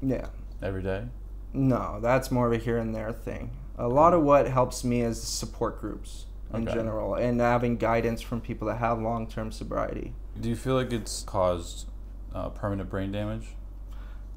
Yeah. 0.00 0.28
every 0.62 0.82
day. 0.82 1.06
No, 1.52 1.98
that's 2.00 2.30
more 2.30 2.46
of 2.46 2.52
a 2.52 2.58
here 2.58 2.78
and 2.78 2.94
there 2.94 3.12
thing. 3.12 3.50
A 3.78 3.88
lot 3.88 4.14
of 4.14 4.22
what 4.22 4.46
helps 4.48 4.84
me 4.84 5.00
is 5.00 5.22
support 5.22 5.80
groups 5.80 6.26
in 6.54 6.62
Okay. 6.62 6.74
general 6.74 7.14
and 7.14 7.40
having 7.40 7.76
guidance 7.76 8.20
from 8.20 8.40
people 8.40 8.68
that 8.68 8.76
have 8.76 9.00
long 9.00 9.26
term 9.26 9.50
sobriety. 9.52 10.14
Do 10.40 10.48
you 10.48 10.56
feel 10.56 10.74
like 10.74 10.92
it's 10.92 11.22
caused 11.22 11.88
uh, 12.34 12.50
permanent 12.50 12.90
brain 12.90 13.10
damage? 13.12 13.48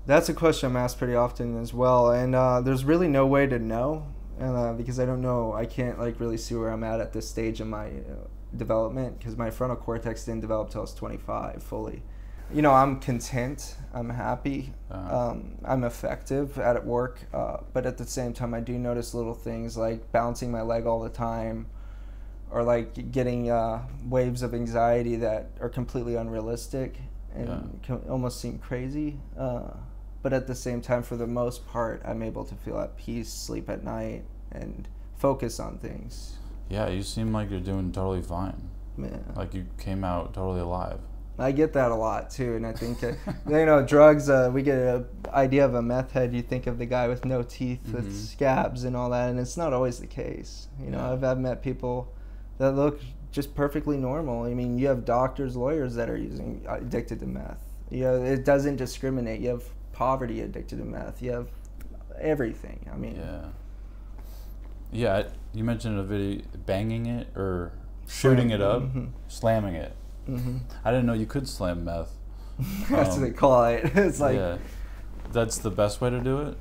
That's 0.06 0.30
a 0.30 0.34
question 0.34 0.70
I'm 0.72 0.78
asked 0.78 0.98
pretty 0.98 1.16
often 1.16 1.62
as 1.62 1.74
well, 1.74 2.12
and 2.12 2.34
uh, 2.34 2.62
there's 2.62 2.84
really 2.84 3.08
no 3.08 3.28
way 3.28 3.46
to 3.48 3.60
know 3.60 4.08
uh, 4.42 4.74
because 4.74 5.00
I 5.00 5.06
don't 5.06 5.22
know. 5.22 5.54
I 5.54 5.66
can't 5.66 6.00
like 6.00 6.20
really 6.20 6.38
see 6.38 6.56
where 6.56 6.72
I'm 6.72 6.84
at 6.84 7.00
at 7.00 7.14
this 7.14 7.30
stage 7.30 7.62
in 7.62 7.70
my 7.70 7.88
uh, 7.88 8.28
development 8.56 9.20
because 9.20 9.38
my 9.38 9.52
frontal 9.52 9.78
cortex 9.78 10.24
didn't 10.26 10.42
develop 10.42 10.70
till 10.72 10.82
I 10.82 10.84
was 10.84 10.94
25 10.94 11.62
fully. 11.62 12.02
You 12.52 12.64
know, 12.64 12.72
I'm 12.72 13.00
content. 13.00 13.76
I'm 13.94 14.10
happy. 14.10 14.74
Uh-huh. 14.90 15.30
Um, 15.32 15.52
I'm 15.64 15.84
effective 15.84 16.58
at 16.58 16.84
work, 16.84 17.20
uh, 17.32 17.58
but 17.74 17.86
at 17.86 18.00
the 18.00 18.06
same 18.06 18.34
time, 18.34 18.56
I 18.56 18.60
do 18.60 18.80
notice 18.80 19.14
little 19.14 19.36
things 19.36 19.78
like 19.78 20.12
bouncing 20.12 20.50
my 20.52 20.64
leg 20.64 20.88
all 20.88 21.00
the 21.02 21.10
time, 21.10 21.68
or 22.52 22.64
like 22.64 23.12
getting 23.12 23.50
uh, 23.52 23.84
waves 24.08 24.42
of 24.42 24.54
anxiety 24.54 25.16
that 25.18 25.52
are 25.62 25.70
completely 25.70 26.16
unrealistic 26.16 26.98
and 27.36 27.48
Yeah. 27.48 27.60
can 27.84 28.10
almost 28.10 28.40
seem 28.42 28.58
crazy. 28.60 29.20
Uh, 29.38 29.72
but 30.22 30.34
at 30.34 30.48
the 30.48 30.56
same 30.56 30.82
time, 30.82 31.04
for 31.04 31.16
the 31.16 31.28
most 31.28 31.66
part, 31.68 32.02
I'm 32.04 32.22
able 32.24 32.44
to 32.46 32.56
feel 32.56 32.80
at 32.80 32.98
peace, 32.98 33.30
sleep 33.32 33.70
at 33.70 33.84
night, 33.84 34.24
and 34.52 34.88
focus 35.16 35.60
on 35.60 35.78
things. 35.78 36.38
Yeah, 36.70 36.90
you 36.90 37.04
seem 37.04 37.32
like 37.32 37.50
you're 37.52 37.60
doing 37.60 37.92
totally 37.92 38.22
fine. 38.22 38.70
Man. 38.98 39.24
Like 39.36 39.54
you 39.54 39.66
came 39.78 40.04
out 40.04 40.34
totally 40.34 40.60
alive. 40.60 41.00
I 41.38 41.54
get 41.54 41.72
that 41.74 41.90
a 41.92 41.96
lot 41.96 42.30
too, 42.30 42.56
and 42.56 42.68
I 42.68 42.74
think 42.74 43.02
uh, 43.02 43.14
you 43.48 43.66
know 43.66 43.82
drugs. 43.86 44.30
Uh, 44.30 44.52
we 44.54 44.62
get 44.62 44.78
an 44.78 45.06
idea 45.34 45.64
of 45.64 45.74
a 45.74 45.82
meth 45.82 46.12
head. 46.12 46.34
You 46.34 46.42
think 46.42 46.68
of 46.68 46.78
the 46.78 46.86
guy 46.86 47.08
with 47.08 47.24
no 47.24 47.44
teeth, 47.44 47.88
with 47.94 48.10
Mhm. 48.10 48.28
scabs 48.28 48.84
and 48.84 48.98
all 48.98 49.10
that, 49.12 49.30
and 49.30 49.40
it's 49.40 49.56
not 49.56 49.72
always 49.72 50.00
the 50.00 50.08
case. 50.08 50.68
You 50.84 50.90
know, 50.92 50.98
Yeah. 50.98 51.14
I've, 51.14 51.24
I've 51.24 51.40
met 51.40 51.62
people 51.62 52.12
that 52.60 52.74
look 52.74 53.02
just 53.32 53.56
perfectly 53.56 53.98
normal. 53.98 54.44
I 54.44 54.54
mean, 54.54 54.78
you 54.78 54.88
have 54.88 55.04
doctors, 55.06 55.56
lawyers 55.56 55.96
that 55.96 56.10
are 56.10 56.18
using 56.18 56.64
uh, 56.70 56.76
addicted 56.76 57.20
to 57.22 57.26
meth. 57.26 57.64
You 57.90 58.02
know, 58.04 58.24
it 58.24 58.46
doesn't 58.46 58.76
discriminate. 58.76 59.42
You 59.42 59.50
have 59.50 59.64
poverty 59.94 60.42
addicted 60.42 60.78
to 60.78 60.86
meth. 60.86 61.22
You 61.22 61.32
have 61.32 61.48
everything. 62.20 62.88
I 62.94 62.96
mean, 62.98 63.16
Yeah. 63.16 63.46
Yeah, 64.92 65.24
you 65.54 65.64
mentioned 65.64 66.00
a 66.00 66.04
video 66.04 66.42
banging 66.66 67.06
it 67.06 67.28
or 67.36 67.74
shooting 68.08 68.50
it 68.50 68.60
up, 68.62 68.82
Mhm. 68.84 69.10
slamming 69.28 69.76
it. 69.76 69.94
hmm 70.26 70.58
I 70.84 70.92
didn't 70.92 71.06
know 71.06 71.14
you 71.14 71.26
could 71.28 71.48
slam 71.48 71.86
meth. 71.86 72.12
That's 72.90 73.16
Um, 73.16 73.22
what 73.22 73.28
they 73.30 73.34
call 73.36 73.66
it. 73.66 73.84
It's 73.96 74.20
like 74.20 74.36
yeah, 74.36 74.58
that's 75.32 75.60
the 75.60 75.70
best 75.72 76.02
way 76.02 76.10
to 76.10 76.20
do 76.20 76.40
it. 76.42 76.58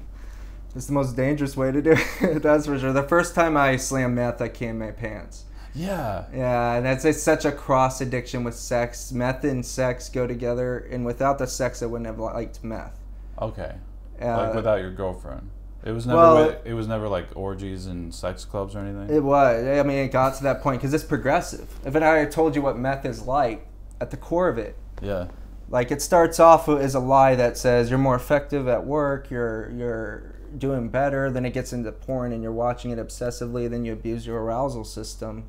it's 0.77 0.87
the 0.87 0.93
most 0.93 1.17
dangerous 1.17 1.57
way 1.57 1.73
to 1.73 1.81
do 1.83 1.95
it. 2.21 2.43
That's 2.43 2.67
for 2.67 2.79
sure. 2.79 2.93
The 2.93 3.03
first 3.03 3.35
time 3.35 3.57
I 3.57 3.77
slammed 3.77 4.15
meth, 4.15 4.41
I 4.43 4.49
came 4.49 4.79
my 4.79 4.91
pants. 4.91 5.45
Yeah. 5.79 6.25
Yeah, 6.35 6.75
and 6.75 6.85
that's 6.85 7.05
it's 7.05 7.23
such 7.23 7.45
a 7.45 7.53
cross 7.53 8.01
addiction 8.01 8.45
with 8.45 8.55
sex. 8.55 9.13
Meth 9.13 9.45
and 9.45 9.65
sex 9.65 10.09
go 10.09 10.27
together, 10.27 10.79
and 10.91 11.07
without 11.07 11.39
the 11.39 11.47
sex, 11.47 11.83
I 11.83 11.87
wouldn't 11.87 12.07
have 12.07 12.19
liked 12.19 12.65
meth. 12.65 12.99
Okay. 13.41 13.75
Uh, 14.21 14.37
like 14.37 14.55
without 14.55 14.81
your 14.81 14.91
girlfriend. 14.91 15.51
It 15.85 15.93
was 15.93 16.07
never. 16.07 16.19
well- 16.19 16.37
wi- 16.37 16.61
it 16.65 16.75
was 16.75 16.89
never 16.89 17.09
like 17.09 17.29
orgies 17.37 17.87
and 17.87 18.13
sex 18.13 18.45
clubs 18.45 18.75
or 18.75 18.81
anything. 18.81 19.15
It 19.15 19.23
was. 19.23 19.65
I 19.65 19.83
mean, 19.85 19.99
it 19.99 20.09
got 20.09 20.37
to 20.37 20.43
that 20.43 20.61
point 20.61 20.81
because 20.81 20.93
it's 20.93 21.05
progressive. 21.05 21.69
If 21.85 21.95
I 21.95 22.01
had 22.01 22.33
told 22.33 22.57
you 22.57 22.63
what 22.63 22.77
meth 22.77 23.05
is 23.05 23.23
like, 23.23 23.67
at 24.01 24.11
the 24.11 24.17
core 24.17 24.49
of 24.49 24.59
it, 24.59 24.77
yeah. 25.01 25.29
like 25.71 25.91
it 25.93 26.03
starts 26.03 26.41
off 26.41 26.69
as 26.69 26.95
a 26.97 27.01
lie 27.01 27.37
that 27.37 27.57
says 27.57 27.91
you're 27.91 27.99
more 27.99 28.17
effective 28.17 28.67
at 28.67 28.85
work, 28.85 29.31
you're 29.31 29.71
you're 29.71 30.35
doing 30.57 30.89
better. 30.89 31.31
Then 31.31 31.45
it 31.47 31.53
gets 31.55 31.73
into 31.73 31.93
porn, 31.93 32.33
and 32.33 32.43
you're 32.43 32.53
watching 32.53 32.91
it 32.91 32.99
obsessively. 32.99 33.71
Then 33.71 33.85
you 33.85 33.93
abuse 33.93 34.27
your 34.27 34.43
arousal 34.43 34.85
system, 34.85 35.49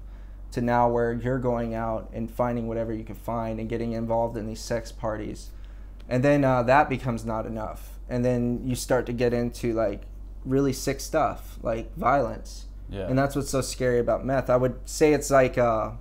to 0.52 0.62
now 0.62 0.90
where 0.90 1.14
you're 1.14 1.40
going 1.40 1.74
out 1.74 2.10
and 2.14 2.30
finding 2.30 2.68
whatever 2.68 2.94
you 2.94 3.04
can 3.04 3.16
find 3.16 3.60
and 3.60 3.70
getting 3.70 3.92
involved 3.92 4.38
in 4.38 4.48
these 4.48 4.60
sex 4.62 4.92
parties, 4.92 5.52
and 6.08 6.24
then 6.24 6.44
uh, 6.44 6.64
that 6.64 6.90
becomes 6.90 7.26
not 7.26 7.46
enough. 7.46 8.00
And 8.10 8.26
then 8.26 8.62
you 8.66 8.76
start 8.76 9.06
to 9.06 9.14
get 9.14 9.34
into 9.34 9.74
like 9.74 10.02
really 10.44 10.74
sick 10.74 11.00
stuff, 11.00 11.60
like 11.62 11.96
violence. 11.96 12.66
Yeah. 12.90 13.08
And 13.08 13.18
that's 13.18 13.36
what's 13.36 13.52
so 13.52 13.62
scary 13.62 14.00
about 14.00 14.26
meth. 14.26 14.50
I 14.50 14.58
would 14.58 14.80
say 14.90 15.14
it's 15.14 15.30
like 15.30 15.60
uh, 15.60 15.92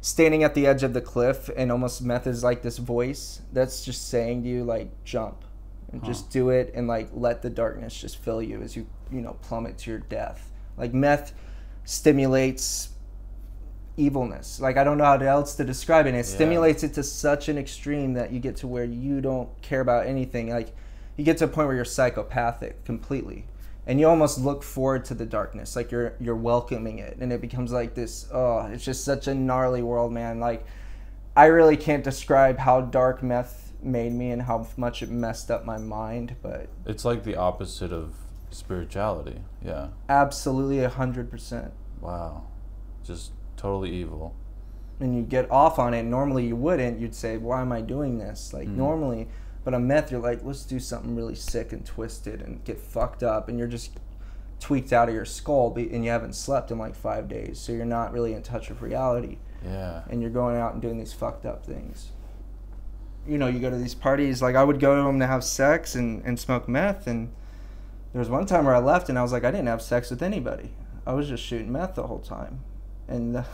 standing 0.00 0.42
at 0.42 0.54
the 0.54 0.66
edge 0.66 0.82
of 0.82 0.94
the 0.94 1.02
cliff, 1.02 1.50
and 1.54 1.70
almost 1.70 2.00
meth 2.00 2.26
is 2.26 2.42
like 2.42 2.62
this 2.62 2.78
voice 2.78 3.42
that's 3.52 3.84
just 3.84 4.08
saying 4.08 4.44
to 4.44 4.48
you, 4.48 4.64
like, 4.64 4.88
jump 5.04 5.44
and 5.92 6.00
Huh. 6.00 6.06
just 6.06 6.30
do 6.30 6.48
it, 6.48 6.72
and 6.74 6.88
like 6.88 7.10
let 7.12 7.42
the 7.42 7.50
darkness 7.50 8.00
just 8.00 8.16
fill 8.16 8.40
you 8.40 8.62
as 8.62 8.74
you, 8.76 8.86
you 9.12 9.20
know, 9.20 9.36
plummet 9.42 9.76
to 9.78 9.90
your 9.90 9.98
death. 10.00 10.50
Like, 10.78 10.94
meth 10.94 11.34
stimulates 11.84 12.90
evilness. 13.96 14.60
Like, 14.60 14.76
I 14.76 14.84
don't 14.84 14.98
know 14.98 15.04
how 15.04 15.18
else 15.18 15.54
to 15.56 15.64
describe 15.64 16.06
it. 16.06 16.10
And 16.10 16.18
it 16.18 16.26
Yeah. 16.26 16.34
stimulates 16.34 16.82
it 16.82 16.94
to 16.94 17.02
such 17.02 17.48
an 17.48 17.58
extreme 17.58 18.14
that 18.14 18.32
you 18.32 18.40
get 18.40 18.56
to 18.58 18.66
where 18.66 18.84
you 18.84 19.20
don't 19.20 19.48
care 19.62 19.80
about 19.80 20.06
anything. 20.06 20.48
Like, 20.50 20.74
you 21.16 21.24
get 21.24 21.36
to 21.38 21.44
a 21.44 21.48
point 21.48 21.66
where 21.66 21.76
you're 21.76 21.84
psychopathic 21.84 22.84
completely 22.84 23.46
and 23.86 23.98
you 24.00 24.08
almost 24.08 24.38
look 24.38 24.62
forward 24.62 25.04
to 25.06 25.14
the 25.14 25.26
darkness 25.26 25.74
like 25.76 25.90
you're 25.90 26.14
you're 26.20 26.36
welcoming 26.36 26.98
it 26.98 27.16
and 27.20 27.32
it 27.32 27.40
becomes 27.40 27.72
like 27.72 27.94
this 27.94 28.26
oh 28.32 28.60
it's 28.72 28.84
just 28.84 29.04
such 29.04 29.26
a 29.26 29.34
gnarly 29.34 29.82
world 29.82 30.12
man 30.12 30.38
like 30.40 30.64
i 31.36 31.46
really 31.46 31.76
can't 31.76 32.04
describe 32.04 32.58
how 32.58 32.80
dark 32.80 33.22
meth 33.22 33.72
made 33.82 34.12
me 34.12 34.30
and 34.30 34.42
how 34.42 34.66
much 34.76 35.02
it 35.02 35.10
messed 35.10 35.50
up 35.50 35.64
my 35.64 35.76
mind 35.78 36.36
but 36.42 36.68
It's 36.86 37.04
like 37.04 37.24
the 37.24 37.36
opposite 37.36 37.92
of 37.92 38.14
spirituality. 38.50 39.42
Yeah. 39.64 39.88
absolutely 40.08 40.80
a 40.84 40.88
hundred 40.88 41.30
percent 41.30 41.72
Wow. 42.00 42.44
Just 43.04 43.32
totally 43.60 43.90
evil. 43.90 44.34
and 45.00 45.16
you 45.16 45.22
get 45.22 45.50
off 45.50 45.78
on 45.78 45.94
it 45.94 46.02
normally 46.04 46.46
you 46.46 46.54
wouldn't 46.56 46.98
you'd 47.00 47.14
say 47.14 47.36
why 47.38 47.60
am 47.62 47.72
i 47.72 47.80
doing 47.80 48.18
this 48.18 48.52
like 48.52 48.68
Mhm. 48.68 48.76
normally 48.76 49.28
But 49.62 49.74
on 49.74 49.86
meth, 49.86 50.10
you're 50.10 50.22
like, 50.22 50.40
let's 50.42 50.64
do 50.64 50.80
something 50.80 51.14
really 51.14 51.34
sick 51.34 51.70
and 51.74 51.84
twisted 51.84 52.40
and 52.40 52.64
get 52.64 52.78
fucked 52.80 53.22
up, 53.22 53.46
and 53.46 53.58
you're 53.58 53.68
just 53.68 53.90
tweaked 54.58 54.90
out 54.90 55.10
of 55.10 55.14
your 55.14 55.26
skull, 55.26 55.74
and 55.76 56.02
you 56.02 56.10
haven't 56.10 56.34
slept 56.34 56.70
in 56.70 56.78
like 56.78 56.94
five 56.94 57.28
days, 57.28 57.58
so 57.58 57.70
you're 57.70 57.84
not 57.84 58.10
really 58.10 58.32
in 58.32 58.42
touch 58.42 58.70
with 58.70 58.80
reality, 58.80 59.36
Yeah. 59.62 60.00
and 60.08 60.22
you're 60.22 60.30
going 60.30 60.56
out 60.56 60.72
and 60.72 60.80
doing 60.80 60.96
these 60.96 61.12
fucked 61.12 61.44
up 61.44 61.62
things. 61.66 62.12
You 63.26 63.36
know, 63.36 63.48
you 63.48 63.60
go 63.60 63.68
to 63.68 63.76
these 63.76 63.94
parties. 63.94 64.40
Like 64.40 64.56
I 64.56 64.64
would 64.64 64.80
go 64.80 64.96
to 64.96 65.02
them 65.02 65.18
to 65.20 65.26
have 65.26 65.44
sex 65.44 65.94
and 65.94 66.22
and 66.24 66.38
smoke 66.40 66.66
meth, 66.66 67.06
and 67.06 67.28
there 68.14 68.20
was 68.20 68.30
one 68.30 68.46
time 68.46 68.64
where 68.64 68.74
I 68.74 68.80
left, 68.80 69.10
and 69.10 69.18
I 69.18 69.22
was 69.22 69.30
like, 69.32 69.44
I 69.44 69.50
didn't 69.50 69.68
have 69.68 69.82
sex 69.82 70.08
with 70.10 70.22
anybody. 70.22 70.72
I 71.06 71.12
was 71.12 71.28
just 71.28 71.42
shooting 71.44 71.70
meth 71.70 71.96
the 71.96 72.06
whole 72.06 72.20
time, 72.20 72.60
and. 73.10 73.44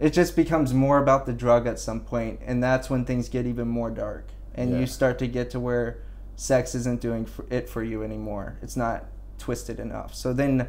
It 0.00 0.12
just 0.12 0.34
becomes 0.34 0.74
more 0.74 0.98
about 0.98 1.26
the 1.26 1.32
drug 1.32 1.68
at 1.68 1.78
some 1.78 2.00
point 2.00 2.40
and 2.44 2.60
that's 2.60 2.90
when 2.90 3.04
things 3.04 3.28
get 3.28 3.46
even 3.46 3.68
more 3.68 3.88
dark 3.90 4.26
and 4.52 4.72
Yeah. 4.72 4.80
you 4.80 4.86
start 4.86 5.16
to 5.20 5.28
get 5.28 5.50
to 5.50 5.60
where 5.60 5.98
sex 6.34 6.74
isn't 6.74 7.00
doing 7.00 7.28
it 7.50 7.68
for 7.68 7.84
you 7.84 8.02
anymore 8.02 8.56
it's 8.62 8.76
not 8.76 9.04
twisted 9.38 9.78
enough 9.78 10.12
so 10.12 10.32
then 10.32 10.66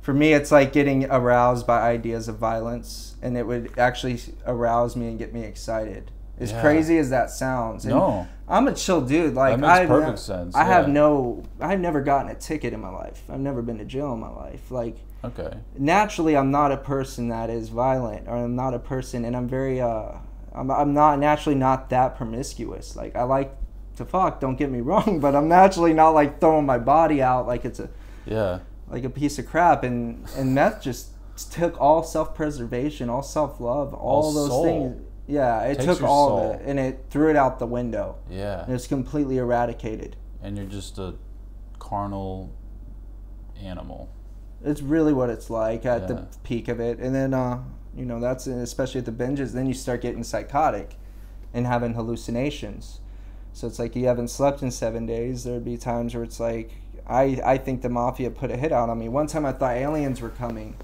for 0.00 0.12
me 0.12 0.32
it's 0.32 0.50
like 0.50 0.72
getting 0.72 1.04
aroused 1.04 1.64
by 1.64 1.80
ideas 1.82 2.26
of 2.26 2.38
violence 2.38 3.14
and 3.22 3.36
it 3.38 3.46
would 3.46 3.78
actually 3.78 4.18
arouse 4.46 4.96
me 4.96 5.06
and 5.06 5.16
get 5.18 5.32
me 5.32 5.44
excited 5.44 6.10
as 6.40 6.50
Yeah. 6.52 6.60
crazy 6.60 6.98
as 6.98 7.10
that 7.10 7.30
sounds 7.30 7.84
and 7.84 7.94
No. 7.94 8.26
i'm 8.48 8.66
a 8.68 8.72
chill 8.74 9.00
dude 9.02 9.34
like 9.34 9.58
makes 9.58 9.70
I 9.72 9.86
perfect 9.86 10.18
sense, 10.18 10.54
i 10.54 10.64
have 10.64 10.88
no 10.88 11.42
i've 11.60 11.80
never 11.80 12.00
gotten 12.00 12.30
a 12.30 12.34
ticket 12.34 12.72
in 12.72 12.80
my 12.80 12.88
life 12.90 13.22
i've 13.30 13.40
never 13.40 13.62
been 13.62 13.78
to 13.78 13.84
jail 13.84 14.12
in 14.14 14.20
my 14.20 14.30
life 14.30 14.70
like 14.70 14.96
Okay. 15.24 15.52
naturally 15.78 16.36
I'm 16.36 16.50
not 16.50 16.72
a 16.72 16.76
person 16.76 17.28
that 17.28 17.48
is 17.48 17.68
violent 17.68 18.26
or 18.26 18.34
I'm 18.34 18.56
not 18.56 18.74
a 18.74 18.80
person 18.80 19.24
and 19.24 19.36
I'm 19.36 19.46
very 19.46 19.80
uh 19.80 20.08
I'm, 20.52 20.68
I'm 20.68 20.92
not 20.94 21.20
naturally 21.20 21.54
not 21.56 21.90
that 21.90 22.16
promiscuous 22.16 22.96
like 22.96 23.14
I 23.14 23.22
like 23.22 23.54
to 23.98 24.04
fuck 24.04 24.40
don't 24.40 24.56
get 24.56 24.68
me 24.68 24.80
wrong 24.88 25.20
but 25.20 25.36
I'm 25.36 25.46
naturally 25.46 25.92
not 25.92 26.10
like 26.10 26.40
throwing 26.40 26.66
my 26.66 26.78
body 26.78 27.22
out 27.22 27.46
like 27.46 27.64
it's 27.64 27.78
a 27.78 27.88
Yeah. 28.26 28.58
like 28.88 29.04
a 29.04 29.10
piece 29.10 29.38
of 29.38 29.46
crap 29.46 29.84
and 29.84 30.26
and 30.36 30.56
meth 30.56 30.82
just 30.82 31.10
took 31.52 31.80
all 31.80 32.02
self-preservation 32.02 33.08
all 33.08 33.22
self-love 33.22 33.94
all, 33.94 34.22
All 34.24 34.32
those 34.32 34.48
soul. 34.48 34.64
things 34.64 35.06
yeah 35.26 35.62
it 35.62 35.74
Takes 35.74 35.84
took 35.86 36.00
your 36.00 36.08
all 36.08 36.28
soul. 36.28 36.52
of 36.54 36.60
it 36.60 36.66
and 36.66 36.78
it 36.80 37.04
threw 37.10 37.30
it 37.30 37.36
out 37.36 37.58
the 37.58 37.66
window 37.66 38.16
Yeah. 38.28 38.64
and 38.64 38.74
it's 38.74 38.86
completely 38.86 39.38
eradicated 39.38 40.16
And 40.42 40.56
you're 40.56 40.66
just 40.66 40.98
a 40.98 41.14
carnal 41.78 42.50
animal. 43.62 44.08
It's 44.64 44.82
really 44.82 45.12
what 45.12 45.30
it's 45.30 45.50
like 45.50 45.84
at 45.86 46.02
Yeah. 46.02 46.06
the 46.08 46.26
peak 46.44 46.68
of 46.68 46.80
it, 46.80 46.98
and 46.98 47.14
then 47.14 47.34
uh, 47.34 47.58
you 47.96 48.04
know 48.04 48.20
that's 48.20 48.46
especially 48.46 49.00
at 49.00 49.04
the 49.06 49.12
binges. 49.12 49.52
Then 49.52 49.66
you 49.66 49.74
start 49.74 50.00
getting 50.00 50.22
psychotic, 50.24 50.96
and 51.54 51.66
having 51.66 51.94
hallucinations. 51.94 53.00
So 53.52 53.66
it's 53.66 53.78
like 53.78 53.94
you 53.96 54.06
haven't 54.06 54.28
slept 54.28 54.62
in 54.62 54.70
seven 54.70 55.04
days. 55.06 55.44
There'd 55.44 55.64
be 55.64 55.76
times 55.76 56.14
where 56.14 56.24
it's 56.24 56.40
like 56.40 56.70
I 57.06 57.40
I 57.44 57.58
think 57.58 57.82
the 57.82 57.88
mafia 57.88 58.30
put 58.30 58.50
a 58.50 58.56
hit 58.56 58.72
out 58.72 58.88
on 58.88 58.98
me. 58.98 59.08
One 59.08 59.26
time 59.26 59.44
I 59.44 59.52
thought 59.52 59.76
aliens 59.76 60.20
were 60.20 60.30
coming, 60.30 60.76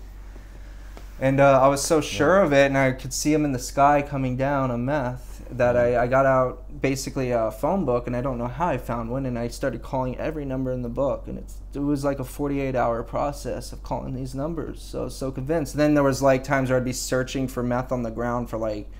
and 1.20 1.40
uh, 1.40 1.60
I 1.60 1.68
was 1.68 1.82
so 1.82 2.00
sure 2.00 2.42
of 2.42 2.52
it, 2.52 2.66
and 2.66 2.78
I 2.78 2.92
could 2.92 3.12
see 3.12 3.32
them 3.32 3.44
in 3.44 3.52
the 3.52 3.58
sky 3.58 4.02
coming 4.02 4.36
down 4.36 4.70
a 4.70 4.78
meth 4.78 5.42
that 5.50 5.76
I, 5.76 6.02
I 6.02 6.06
got 6.06 6.26
out 6.26 6.80
basically 6.80 7.30
a 7.30 7.50
phone 7.50 7.84
book, 7.84 8.06
and 8.06 8.14
I 8.14 8.20
don't 8.20 8.38
know 8.38 8.46
how 8.46 8.68
I 8.68 8.78
found 8.78 9.10
one, 9.10 9.26
and 9.26 9.38
I 9.38 9.48
started 9.48 9.82
calling 9.82 10.16
every 10.18 10.44
number 10.44 10.72
in 10.72 10.82
the 10.82 10.88
book, 10.88 11.24
and 11.26 11.38
it's, 11.38 11.58
it 11.74 11.80
was 11.80 12.04
like 12.04 12.18
a 12.18 12.24
48 12.24 12.76
hour 12.76 13.02
process 13.02 13.72
of 13.72 13.82
calling 13.82 14.14
these 14.14 14.34
numbers. 14.34 14.82
So 14.82 15.08
so 15.08 15.30
convinced. 15.30 15.76
Then 15.76 15.94
there 15.94 16.02
was 16.02 16.22
like 16.22 16.44
times 16.44 16.70
where 16.70 16.78
I'd 16.78 16.84
be 16.84 16.92
searching 16.92 17.48
for 17.48 17.62
meth 17.62 17.92
on 17.92 18.02
the 18.02 18.10
ground 18.10 18.50
for 18.50 18.58
like 18.58 18.90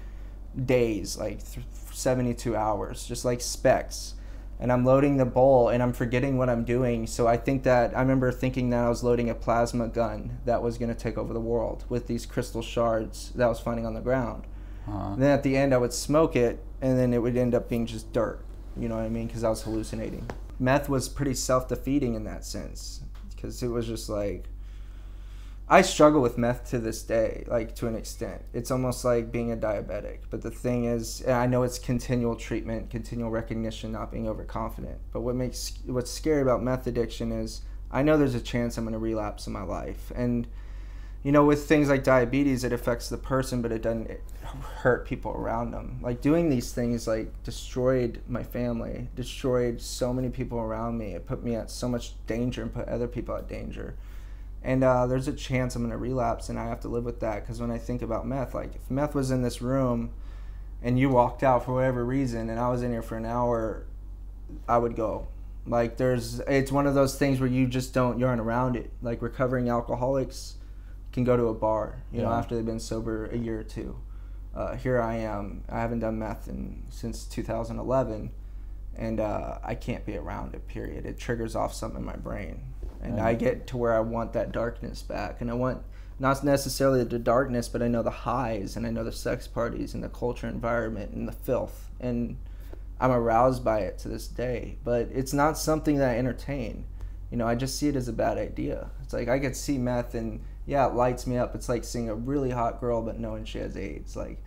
days, 0.64 1.16
like 1.16 1.44
th- 1.52 1.66
72 1.92 2.56
hours, 2.56 3.06
just 3.06 3.25
like 3.25 3.40
specks. 3.40 4.14
And 4.60 4.72
I'm 4.72 4.84
loading 4.84 5.18
the 5.18 5.24
bowl 5.24 5.68
and 5.68 5.82
I'm 5.82 5.92
forgetting 5.92 6.36
what 6.36 6.50
I'm 6.50 6.64
doing. 6.64 7.06
So 7.06 7.28
I 7.28 7.36
think 7.36 7.62
that 7.62 7.96
I 7.96 8.00
remember 8.00 8.32
thinking 8.32 8.70
that 8.70 8.84
I 8.84 8.88
was 8.88 9.04
loading 9.04 9.30
a 9.30 9.34
plasma 9.34 9.86
gun 9.86 10.38
that 10.46 10.62
was 10.62 10.78
going 10.78 10.88
to 10.88 10.96
take 10.96 11.16
over 11.16 11.32
the 11.32 11.40
world 11.40 11.84
with 11.88 12.08
these 12.08 12.26
crystal 12.26 12.62
shards 12.62 13.30
that 13.36 13.44
I 13.44 13.48
was 13.48 13.60
finding 13.60 13.86
on 13.86 13.94
the 13.94 14.00
ground. 14.00 14.44
Uh, 14.88 15.12
And 15.12 15.22
then 15.22 15.30
at 15.30 15.42
the 15.44 15.56
end, 15.56 15.72
I 15.72 15.78
would 15.78 15.92
smoke 15.92 16.34
it, 16.34 16.64
and 16.80 16.98
then 16.98 17.12
it 17.14 17.18
would 17.18 17.36
end 17.36 17.54
up 17.54 17.68
being 17.68 17.86
just 17.86 18.12
dirt. 18.12 18.44
You 18.76 18.88
know 18.88 18.96
what 18.96 19.04
I 19.04 19.08
mean? 19.08 19.26
Because 19.26 19.44
I 19.44 19.48
was 19.48 19.62
hallucinating. 19.62 20.28
Meth 20.58 20.88
was 20.88 21.08
pretty 21.08 21.34
self 21.34 21.68
defeating 21.68 22.14
in 22.14 22.24
that 22.24 22.44
sense, 22.44 23.02
because 23.34 23.62
it 23.62 23.68
was 23.68 23.86
just 23.86 24.08
like. 24.08 24.48
I 25.70 25.82
struggle 25.82 26.22
with 26.22 26.38
meth 26.38 26.70
to 26.70 26.78
this 26.78 27.02
day, 27.02 27.44
like 27.46 27.75
to 27.76 27.87
an 27.88 27.94
extent. 27.94 28.42
It's 28.54 28.70
almost 28.70 29.04
like 29.04 29.30
being 29.30 29.52
a 29.52 29.56
diabetic. 29.56 30.20
But 30.30 30.40
the 30.40 30.50
thing 30.50 30.87
is, 30.87 31.20
and 31.20 31.34
I 31.34 31.46
know 31.46 31.62
it's 31.62 31.78
continual 31.78 32.37
treatment, 32.37 32.88
continual 32.88 33.30
recognition, 33.30 33.92
not 33.92 34.10
being 34.10 34.28
overconfident. 34.28 34.98
But 35.12 35.20
what 35.20 35.34
makes 35.34 35.75
what's 35.84 36.10
scary 36.10 36.40
about 36.40 36.62
meth 36.62 36.87
addiction 36.87 37.32
is 37.32 37.62
I 37.90 38.02
know 38.02 38.16
there's 38.16 38.34
a 38.34 38.40
chance 38.40 38.78
I'm 38.78 38.84
going 38.84 38.92
to 38.92 38.98
relapse 38.98 39.46
in 39.46 39.52
my 39.52 39.62
life, 39.62 40.10
and 40.14 40.46
you 41.22 41.32
know, 41.32 41.44
with 41.44 41.66
things 41.66 41.88
like 41.88 42.04
diabetes, 42.04 42.64
it 42.64 42.72
affects 42.72 43.08
the 43.08 43.18
person, 43.18 43.60
but 43.60 43.72
it 43.72 43.82
doesn't 43.82 44.08
hurt 44.82 45.06
people 45.06 45.32
around 45.32 45.72
them. 45.72 45.98
Like 46.00 46.20
doing 46.20 46.48
these 46.48 46.72
things, 46.72 47.06
like 47.08 47.42
destroyed 47.42 48.22
my 48.28 48.42
family, 48.42 49.08
destroyed 49.16 49.80
so 49.80 50.12
many 50.12 50.30
people 50.30 50.58
around 50.58 50.96
me. 50.96 51.14
It 51.14 51.26
put 51.26 51.42
me 51.42 51.56
at 51.56 51.70
so 51.70 51.88
much 51.88 52.14
danger 52.26 52.62
and 52.62 52.72
put 52.72 52.88
other 52.88 53.08
people 53.08 53.37
at 53.37 53.48
danger. 53.48 53.96
And 54.62 54.82
uh, 54.82 55.06
there's 55.06 55.28
a 55.28 55.32
chance 55.32 55.76
I'm 55.76 55.82
gonna 55.82 55.96
relapse, 55.96 56.48
and 56.48 56.58
I 56.58 56.66
have 56.66 56.80
to 56.80 56.88
live 56.88 57.04
with 57.04 57.20
that. 57.20 57.42
Because 57.42 57.60
when 57.60 57.70
I 57.70 57.78
think 57.78 58.02
about 58.02 58.26
meth, 58.26 58.54
like 58.54 58.74
if 58.74 58.90
meth 58.90 59.14
was 59.14 59.30
in 59.30 59.42
this 59.42 59.62
room, 59.62 60.12
and 60.82 60.98
you 60.98 61.08
walked 61.08 61.42
out 61.42 61.64
for 61.64 61.74
whatever 61.74 62.04
reason, 62.04 62.50
and 62.50 62.58
I 62.58 62.68
was 62.68 62.82
in 62.82 62.90
here 62.92 63.02
for 63.02 63.16
an 63.16 63.26
hour, 63.26 63.86
I 64.68 64.78
would 64.78 64.96
go. 64.96 65.28
Like 65.66 65.96
there's, 65.96 66.40
it's 66.40 66.72
one 66.72 66.86
of 66.86 66.94
those 66.94 67.16
things 67.18 67.40
where 67.40 67.48
you 67.48 67.66
just 67.66 67.92
don't, 67.92 68.18
you 68.18 68.26
aren't 68.26 68.40
around 68.40 68.74
it. 68.76 68.90
Like 69.02 69.20
recovering 69.20 69.68
alcoholics 69.68 70.54
can 71.12 71.24
go 71.24 71.36
to 71.36 71.48
a 71.48 71.54
bar, 71.54 72.02
you 72.12 72.22
know, 72.22 72.28
after 72.30 72.54
they've 72.54 72.64
been 72.64 72.80
sober 72.80 73.26
a 73.26 73.36
year 73.36 73.60
or 73.60 73.64
two. 73.64 73.96
Uh, 74.54 74.76
here 74.76 75.00
I 75.00 75.16
am. 75.16 75.64
I 75.68 75.80
haven't 75.80 76.00
done 76.00 76.18
meth 76.18 76.48
in, 76.48 76.84
since 76.88 77.24
2011, 77.24 78.30
and 78.96 79.20
uh, 79.20 79.58
I 79.62 79.74
can't 79.74 80.04
be 80.06 80.16
around 80.16 80.54
it. 80.54 80.66
Period. 80.68 81.06
It 81.06 81.18
triggers 81.18 81.54
off 81.54 81.74
something 81.74 82.00
in 82.00 82.06
my 82.06 82.16
brain, 82.16 82.62
and 83.02 83.16
Yeah. 83.16 83.26
I 83.26 83.34
get 83.34 83.66
to 83.68 83.76
where 83.76 83.94
I 83.94 84.00
want 84.00 84.32
that 84.32 84.52
darkness 84.52 85.02
back, 85.02 85.40
and 85.40 85.50
I 85.50 85.54
want 85.54 85.82
not 86.20 86.42
necessarily 86.42 87.04
the 87.04 87.18
darkness, 87.18 87.68
but 87.68 87.80
I 87.82 87.88
know 87.88 88.02
the 88.02 88.10
highs, 88.10 88.76
and 88.76 88.86
I 88.86 88.90
know 88.90 89.04
the 89.04 89.12
sex 89.12 89.46
parties, 89.46 89.94
and 89.94 90.02
the 90.02 90.08
culture 90.08 90.48
environment, 90.48 91.12
and 91.12 91.28
the 91.28 91.32
filth, 91.32 91.90
and 92.00 92.36
I'm 93.00 93.12
aroused 93.12 93.64
by 93.64 93.80
it 93.80 93.98
to 93.98 94.08
this 94.08 94.26
day. 94.26 94.78
But 94.84 95.08
it's 95.12 95.32
not 95.32 95.56
something 95.56 95.98
that 95.98 96.10
I 96.10 96.18
entertain. 96.18 96.84
You 97.30 97.36
know, 97.36 97.46
I 97.46 97.54
just 97.54 97.78
see 97.78 97.88
it 97.88 97.96
as 97.96 98.08
a 98.08 98.12
bad 98.12 98.38
idea. 98.38 98.90
It's 99.02 99.12
like 99.12 99.28
I 99.28 99.38
could 99.38 99.54
see 99.54 99.78
meth 99.78 100.14
and 100.14 100.40
yeah, 100.66 100.86
it 100.86 100.94
lights 100.94 101.26
me 101.26 101.36
up. 101.36 101.54
It's 101.54 101.68
like 101.68 101.84
seeing 101.84 102.08
a 102.08 102.14
really 102.14 102.50
hot 102.50 102.80
girl 102.80 103.02
but 103.02 103.18
knowing 103.18 103.44
she 103.44 103.58
has 103.58 103.76
AIDS. 103.76 104.16
Like, 104.16 104.42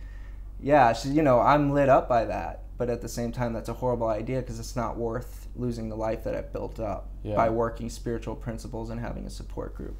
yeah, 0.60 0.92
she, 0.92 1.10
you 1.10 1.22
know, 1.22 1.40
I'm 1.40 1.70
lit 1.72 1.88
up 1.88 2.08
by 2.08 2.24
that. 2.26 2.61
But 2.78 2.88
at 2.90 3.00
the 3.00 3.08
same 3.08 3.30
time, 3.32 3.52
that's 3.52 3.68
a 3.68 3.74
horrible 3.74 4.08
idea 4.08 4.40
because 4.40 4.58
it's 4.58 4.74
not 4.74 4.96
worth 4.96 5.46
losing 5.54 5.88
the 5.88 5.96
life 5.96 6.24
that 6.24 6.34
I've 6.34 6.52
built 6.52 6.80
up 6.80 7.08
Yeah. 7.22 7.36
by 7.36 7.48
working 7.50 7.88
spiritual 7.90 8.34
principles 8.34 8.90
and 8.90 8.98
having 9.00 9.26
a 9.26 9.30
support 9.30 9.74
group. 9.76 9.96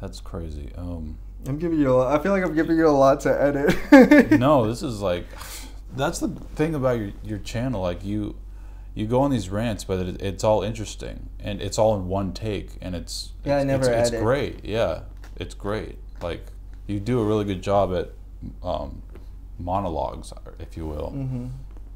that's 0.00 0.18
crazy. 0.20 0.72
Um, 0.76 1.18
I'm 1.46 1.58
giving 1.58 1.78
you. 1.78 1.94
A, 2.00 2.16
I 2.16 2.22
feel 2.22 2.32
like 2.32 2.42
I'm 2.44 2.54
giving 2.54 2.76
you 2.76 2.88
a 2.88 2.90
lot 2.90 3.20
to 3.20 3.42
edit. 3.42 4.30
no, 4.40 4.66
this 4.66 4.82
is 4.82 5.00
like, 5.00 5.26
that's 5.94 6.18
the 6.20 6.28
thing 6.56 6.74
about 6.74 6.98
your 6.98 7.12
your 7.22 7.38
channel. 7.38 7.80
Like 7.82 8.04
you, 8.04 8.36
you 8.94 9.06
go 9.06 9.20
on 9.22 9.30
these 9.30 9.48
rants, 9.50 9.84
but 9.84 9.98
it, 10.06 10.22
it's 10.22 10.42
all 10.44 10.62
interesting 10.62 11.28
and 11.38 11.60
it's 11.62 11.78
all 11.78 11.94
in 11.96 12.08
one 12.08 12.32
take, 12.32 12.70
and 12.80 12.94
it's 12.94 13.32
Yeah, 13.44 13.58
I 13.58 13.64
never 13.64 13.90
it's, 13.92 14.10
it's 14.10 14.20
great. 14.22 14.64
Yeah, 14.64 15.02
it's 15.36 15.54
great. 15.54 15.98
Like 16.22 16.46
you 16.86 16.98
do 17.00 17.20
a 17.20 17.24
really 17.24 17.44
good 17.44 17.62
job 17.62 17.94
at 17.94 18.10
um, 18.62 19.02
monologues, 19.58 20.32
if 20.58 20.76
you 20.76 20.86
will, 20.86 21.10
hmm 21.10 21.46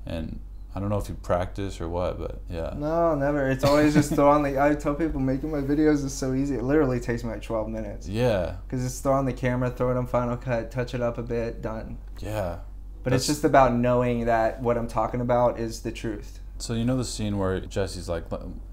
and 0.06 0.40
I 0.74 0.80
don't 0.80 0.88
know 0.90 0.98
if 0.98 1.08
you 1.08 1.14
practice 1.14 1.80
or 1.80 1.88
what, 1.88 2.18
but 2.18 2.40
yeah. 2.50 2.74
No, 2.76 3.14
never. 3.14 3.48
It's 3.48 3.62
always 3.64 3.94
just 3.94 4.12
throw 4.14 4.28
on 4.30 4.42
the. 4.42 4.60
I 4.60 4.74
tell 4.74 4.94
people 4.94 5.20
making 5.20 5.50
my 5.52 5.60
videos 5.60 6.04
is 6.04 6.12
so 6.12 6.34
easy. 6.34 6.56
It 6.56 6.64
literally 6.64 6.98
takes 7.00 7.22
me 7.22 7.30
like 7.30 7.42
12 7.42 7.68
minutes. 7.68 8.08
Yeah, 8.08 8.56
Because 8.66 8.84
it's 8.84 8.98
throw 9.00 9.12
on 9.12 9.24
the 9.24 9.32
camera, 9.32 9.70
throw 9.70 9.90
it 9.92 9.96
on 9.96 10.06
Final 10.06 10.36
Cut, 10.36 10.70
touch 10.70 10.94
it 10.94 11.00
up 11.00 11.16
a 11.18 11.22
bit, 11.22 11.62
done. 11.62 11.98
yeah. 12.18 12.58
But 13.04 13.12
it's 13.12 13.26
just 13.26 13.44
about 13.44 13.74
knowing 13.74 14.24
that 14.24 14.62
what 14.62 14.78
I'm 14.78 14.88
talking 14.88 15.20
about 15.20 15.60
is 15.60 15.80
the 15.82 15.92
truth. 15.92 16.40
So 16.56 16.72
you 16.72 16.86
know 16.86 16.96
the 16.96 17.04
scene 17.04 17.36
where 17.36 17.60
Jesse's 17.60 18.08
like, 18.08 18.24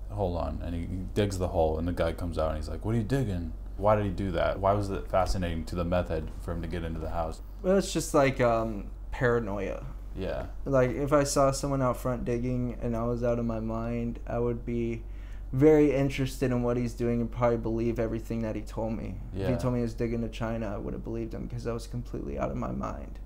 "Hold 0.10 0.38
on," 0.38 0.62
and 0.64 0.74
he 0.74 0.86
digs 1.14 1.38
the 1.38 1.50
hole, 1.50 1.78
and 1.78 1.86
the 1.86 1.92
guy 1.92 2.14
comes 2.14 2.38
out, 2.38 2.48
and 2.50 2.58
he's 2.58 2.70
like, 2.70 2.86
"What 2.86 2.96
are 2.96 2.98
you 2.98 3.04
digging? 3.04 3.52
Why 3.76 3.98
did 3.98 4.06
he 4.06 4.12
do 4.12 4.32
that? 4.32 4.60
Why 4.60 4.72
was 4.72 4.90
it 4.90 5.08
fascinating 5.10 5.66
to 5.66 5.76
the 5.76 5.84
method 5.84 6.32
for 6.40 6.54
him 6.54 6.62
to 6.62 6.68
get 6.70 6.86
into 6.86 7.00
the 7.02 7.10
house?" 7.10 7.42
Well, 7.62 7.76
it's 7.78 7.92
just 7.92 8.14
like 8.14 8.40
um, 8.40 8.86
paranoia. 9.12 9.84
Yeah, 10.16 10.48
Like 10.66 10.92
if 10.92 11.14
I 11.14 11.24
saw 11.24 11.52
someone 11.52 11.82
out 11.82 11.98
front 11.98 12.26
digging 12.26 12.78
and 12.82 12.96
I 12.96 13.04
was 13.04 13.24
out 13.24 13.40
of 13.40 13.46
my 13.46 13.60
mind, 13.60 14.20
I 14.28 14.40
would 14.40 14.66
be 14.66 15.04
very 15.54 15.94
interested 15.94 16.52
in 16.52 16.64
what 16.64 16.78
he's 16.78 16.94
doing 16.94 17.22
and 17.22 17.32
probably 17.32 17.58
believe 17.58 18.00
everything 18.00 18.42
that 18.42 18.56
he 18.56 18.62
told 18.62 18.94
me. 18.98 19.16
If 19.36 19.48
he 19.50 19.56
told 19.56 19.74
me 19.74 19.80
he 19.80 19.84
was 19.84 19.94
digging 19.94 20.22
to 20.22 20.30
China, 20.30 20.74
I 20.74 20.78
would 20.78 20.94
have 20.94 21.04
believed 21.04 21.34
him 21.34 21.46
because 21.48 21.68
I 21.68 21.74
was 21.74 21.88
completely 21.88 22.38
out 22.40 22.52
of 22.52 22.58
my 22.58 22.72
mind. 22.72 23.20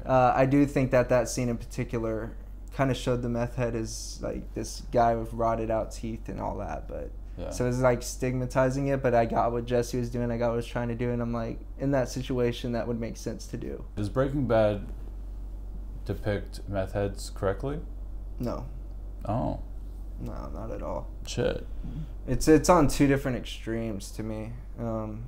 Okay. 0.00 0.08
Uh, 0.08 0.32
I 0.34 0.46
do 0.46 0.64
think 0.66 0.90
that 0.90 1.08
that 1.10 1.28
scene 1.28 1.48
in 1.48 1.56
particular 1.58 2.32
kind 2.74 2.90
of 2.90 2.96
showed 2.96 3.22
the 3.22 3.28
meth 3.28 3.56
head 3.56 3.74
as 3.74 4.18
like 4.22 4.54
this 4.54 4.82
guy 4.92 5.14
with 5.14 5.32
rotted 5.32 5.70
out 5.70 5.92
teeth 5.92 6.28
and 6.28 6.40
all 6.40 6.56
that, 6.58 6.86
but 6.88 7.10
Yeah. 7.38 7.50
so 7.50 7.64
it 7.64 7.68
was 7.68 7.80
like 7.80 8.02
stigmatizing 8.02 8.88
it. 8.88 9.02
But 9.02 9.14
I 9.14 9.24
got 9.26 9.52
what 9.52 9.64
Jesse 9.66 9.98
was 9.98 10.10
doing. 10.10 10.30
I 10.30 10.36
got 10.38 10.46
what 10.48 10.52
I 10.54 10.56
was 10.56 10.66
trying 10.66 10.88
to 10.88 10.94
do, 10.94 11.10
and 11.10 11.20
I'm 11.20 11.32
like, 11.32 11.58
in 11.78 11.90
that 11.92 12.08
situation, 12.08 12.72
that 12.72 12.86
would 12.86 13.00
make 13.00 13.16
sense 13.16 13.46
to 13.48 13.56
do. 13.56 13.84
Does 13.96 14.08
Breaking 14.08 14.46
Bad 14.46 14.86
depict 16.12 16.60
meth 16.68 16.92
heads 16.92 17.30
correctly? 17.34 17.78
No, 18.40 18.66
Oh, 19.26 19.60
no, 20.20 20.48
not 20.54 20.70
at 20.72 20.82
all. 20.82 21.08
shit. 21.26 21.66
It's 22.26 22.48
it's 22.48 22.68
on 22.68 22.88
two 22.88 23.06
different 23.06 23.36
extremes 23.36 24.10
to 24.12 24.22
me. 24.22 24.52
Um, 24.78 25.24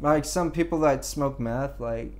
like 0.00 0.24
some 0.24 0.50
people 0.50 0.78
that 0.80 1.04
smoke 1.04 1.38
meth, 1.38 1.78
like 1.80 2.12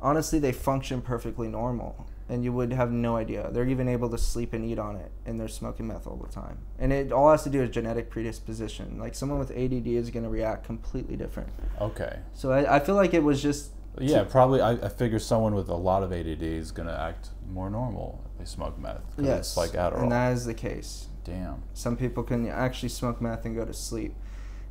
honestly, 0.00 0.38
they 0.38 0.52
function 0.52 1.00
perfectly 1.02 1.48
normal, 1.48 2.06
and 2.28 2.42
you 2.44 2.52
would 2.52 2.72
have 2.72 2.90
no 2.92 3.16
idea. 3.16 3.50
They're 3.52 3.66
even 3.68 3.88
able 3.88 4.08
to 4.10 4.18
sleep 4.18 4.52
and 4.52 4.64
eat 4.64 4.78
on 4.78 4.96
it, 4.96 5.10
and 5.26 5.38
they're 5.40 5.48
smoking 5.48 5.86
meth 5.86 6.06
all 6.06 6.16
the 6.16 6.28
time. 6.32 6.58
And 6.78 6.92
it 6.92 7.12
all 7.12 7.30
has 7.30 7.42
to 7.44 7.50
do 7.50 7.60
with 7.60 7.72
genetic 7.72 8.10
predisposition. 8.10 8.98
Like 8.98 9.14
someone 9.14 9.38
with 9.38 9.50
ADD 9.50 9.86
is 9.86 10.10
going 10.10 10.24
to 10.24 10.30
react 10.30 10.64
completely 10.64 11.16
different. 11.16 11.48
Okay. 11.80 12.18
So 12.34 12.50
I, 12.52 12.76
I 12.76 12.80
feel 12.80 12.94
like 12.96 13.14
it 13.14 13.22
was 13.22 13.42
just 13.42 13.70
Yeah, 13.98 14.24
probably. 14.24 14.60
I, 14.60 14.72
I 14.72 14.88
figure 14.88 15.18
someone 15.18 15.54
with 15.54 15.68
a 15.68 15.74
lot 15.76 16.02
of 16.02 16.12
ADD 16.12 16.42
is 16.42 16.72
gonna 16.72 16.92
act 16.92 17.28
more 17.48 17.70
normal 17.70 18.22
if 18.32 18.38
they 18.38 18.44
smoke 18.44 18.78
meth. 18.78 19.02
yes, 19.18 19.38
It's 19.48 19.56
like 19.56 19.70
Adderall. 19.72 20.02
and 20.02 20.12
that 20.12 20.32
is 20.32 20.44
the 20.46 20.54
case. 20.54 21.08
Damn. 21.24 21.62
Some 21.72 21.96
people 21.96 22.22
can 22.22 22.48
actually 22.48 22.88
smoke 22.90 23.20
meth 23.20 23.44
and 23.44 23.54
go 23.56 23.64
to 23.64 23.72
sleep. 23.72 24.14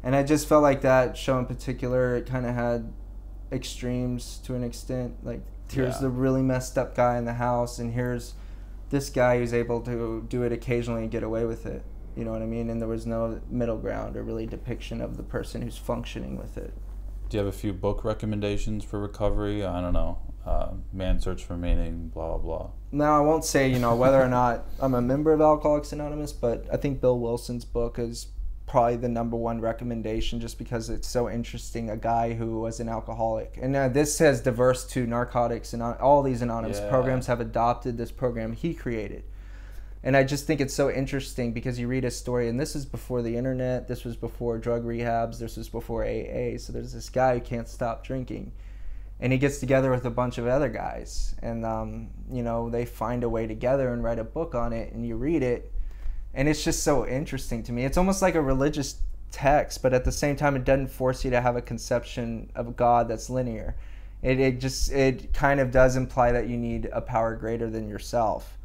And 0.04 0.16
I 0.16 0.24
just 0.24 0.48
felt 0.48 0.62
like 0.64 0.82
that 0.82 1.16
show 1.18 1.40
in 1.40 1.46
particular, 1.46 2.16
it 2.18 2.26
kind 2.26 2.46
of 2.46 2.54
had 2.54 2.92
extremes 3.52 4.40
to 4.46 4.56
an 4.56 4.64
extent. 4.64 5.16
Like, 5.24 5.42
here's 5.72 5.96
Yeah. 5.96 6.02
the 6.02 6.10
really 6.10 6.42
messed 6.42 6.78
up 6.78 6.96
guy 6.96 7.18
in 7.18 7.26
the 7.26 7.34
house, 7.34 7.80
and 7.80 7.94
here's 7.94 8.34
this 8.90 9.10
guy 9.10 9.38
who's 9.40 9.54
able 9.54 9.82
to 9.82 10.26
do 10.28 10.44
it 10.44 10.52
occasionally 10.52 11.04
and 11.04 11.12
get 11.12 11.24
away 11.24 11.46
with 11.46 11.66
it. 11.66 11.84
You 12.16 12.26
know 12.26 12.32
what 12.32 12.42
I 12.42 12.46
mean? 12.46 12.70
And 12.70 12.80
there 12.82 12.88
was 12.90 13.08
no 13.08 13.40
middle 13.50 13.78
ground 13.78 14.16
or 14.18 14.24
really 14.24 14.46
depiction 14.46 15.02
of 15.02 15.18
the 15.18 15.24
person 15.24 15.62
who's 15.64 15.78
functioning 15.78 16.38
with 16.38 16.58
it. 16.58 16.74
Do 17.34 17.40
you 17.40 17.46
have 17.46 17.52
a 17.52 17.58
few 17.58 17.74
book 17.74 18.04
recommendations 18.04 18.86
for 18.86 19.00
recovery? 19.00 19.66
I 19.66 19.82
don't 19.82 19.94
know. 19.94 20.20
Uh, 20.46 20.74
Man's 20.94 21.24
Search 21.24 21.44
for 21.44 21.58
Meaning, 21.58 22.10
blah, 22.10 22.28
blah, 22.28 22.38
blah. 22.38 22.70
Now, 22.92 23.18
I 23.18 23.22
won't 23.22 23.44
say, 23.44 23.72
you 23.72 23.80
know, 23.80 23.96
whether 23.96 24.22
or 24.22 24.28
not 24.28 24.66
I'm 24.80 24.94
a 24.94 25.02
member 25.02 25.34
of 25.34 25.42
Alcoholics 25.42 25.92
Anonymous, 25.92 26.32
but 26.32 26.68
I 26.72 26.78
think 26.78 27.02
Bill 27.02 27.18
Wilson's 27.18 27.66
book 27.66 27.98
is 27.98 28.28
probably 28.68 28.98
the 28.98 29.10
number 29.10 29.36
one 29.36 29.62
recommendation 29.62 30.40
just 30.40 30.60
because 30.60 30.92
it's 30.92 31.08
so 31.08 31.28
interesting. 31.28 31.90
A 31.90 31.98
guy 31.98 32.34
who 32.34 32.60
was 32.60 32.80
an 32.80 32.88
alcoholic. 32.88 33.58
And 33.60 33.76
uh, 33.76 33.88
this 33.90 34.16
says 34.16 34.40
diverse 34.40 34.86
to 34.90 35.08
narcotics, 35.08 35.74
and 35.74 35.82
all 35.82 36.22
these 36.22 36.44
anonymous 36.44 36.82
Yeah. 36.82 36.90
programs 36.90 37.26
have 37.26 37.42
adopted 37.42 37.98
this 37.98 38.12
program 38.12 38.54
he 38.54 38.76
created. 38.76 39.24
And 40.04 40.18
I 40.18 40.24
just 40.24 40.46
think 40.46 40.60
it's 40.60 40.74
so 40.74 40.92
interesting 40.92 41.54
because 41.54 41.80
you 41.80 41.88
read 41.88 42.04
a 42.04 42.12
story, 42.12 42.50
and 42.50 42.60
this 42.60 42.76
is 42.76 42.86
before 42.86 43.22
the 43.22 43.38
internet, 43.38 43.88
this 43.88 44.04
was 44.04 44.18
before 44.18 44.58
drug 44.58 44.84
rehabs, 44.84 45.40
this 45.40 45.56
was 45.56 45.70
before 45.70 46.04
AA. 46.04 46.58
So 46.58 46.74
there's 46.74 46.92
this 46.92 47.10
guy 47.10 47.36
who 47.36 47.42
can't 47.42 47.70
stop 47.70 48.04
drinking 48.04 48.52
and 49.24 49.32
he 49.32 49.40
gets 49.40 49.60
together 49.60 49.90
with 49.90 50.04
a 50.04 50.10
bunch 50.10 50.38
of 50.38 50.48
other 50.48 50.68
guys. 50.68 51.34
And 51.42 51.66
um, 51.66 52.10
you 52.30 52.44
know 52.44 52.70
they 52.70 52.86
find 52.86 53.24
a 53.24 53.30
way 53.30 53.48
together 53.48 53.94
and 53.94 54.04
write 54.04 54.20
a 54.20 54.24
book 54.24 54.54
on 54.54 54.74
it 54.74 54.94
and 54.94 55.06
you 55.06 55.16
read 55.16 55.42
it 55.42 55.72
and 56.36 56.50
it's 56.50 56.64
just 56.64 56.84
so 56.84 57.08
interesting 57.08 57.64
to 57.64 57.72
me. 57.72 57.86
It's 57.86 57.98
almost 57.98 58.22
like 58.22 58.36
a 58.36 58.42
religious 58.42 59.00
text 59.32 59.82
but 59.82 59.94
at 59.94 60.04
the 60.04 60.12
same 60.12 60.36
time 60.36 60.56
it 60.56 60.66
doesn't 60.66 60.90
force 60.90 61.26
you 61.26 61.32
to 61.32 61.42
have 61.42 61.56
a 61.56 61.62
conception 61.62 62.52
of 62.56 62.76
god 62.76 63.08
that's 63.08 63.30
linear. 63.30 63.76
It, 64.22 64.40
it 64.40 64.60
just 64.60 64.92
it 64.92 65.34
kind 65.34 65.62
of 65.62 65.72
does 65.72 65.96
imply 65.96 66.34
that 66.34 66.48
you 66.48 66.58
need 66.58 66.90
a 66.92 67.02
power 67.02 67.36
greater 67.36 67.70
than 67.70 67.88
yourself 67.88 68.58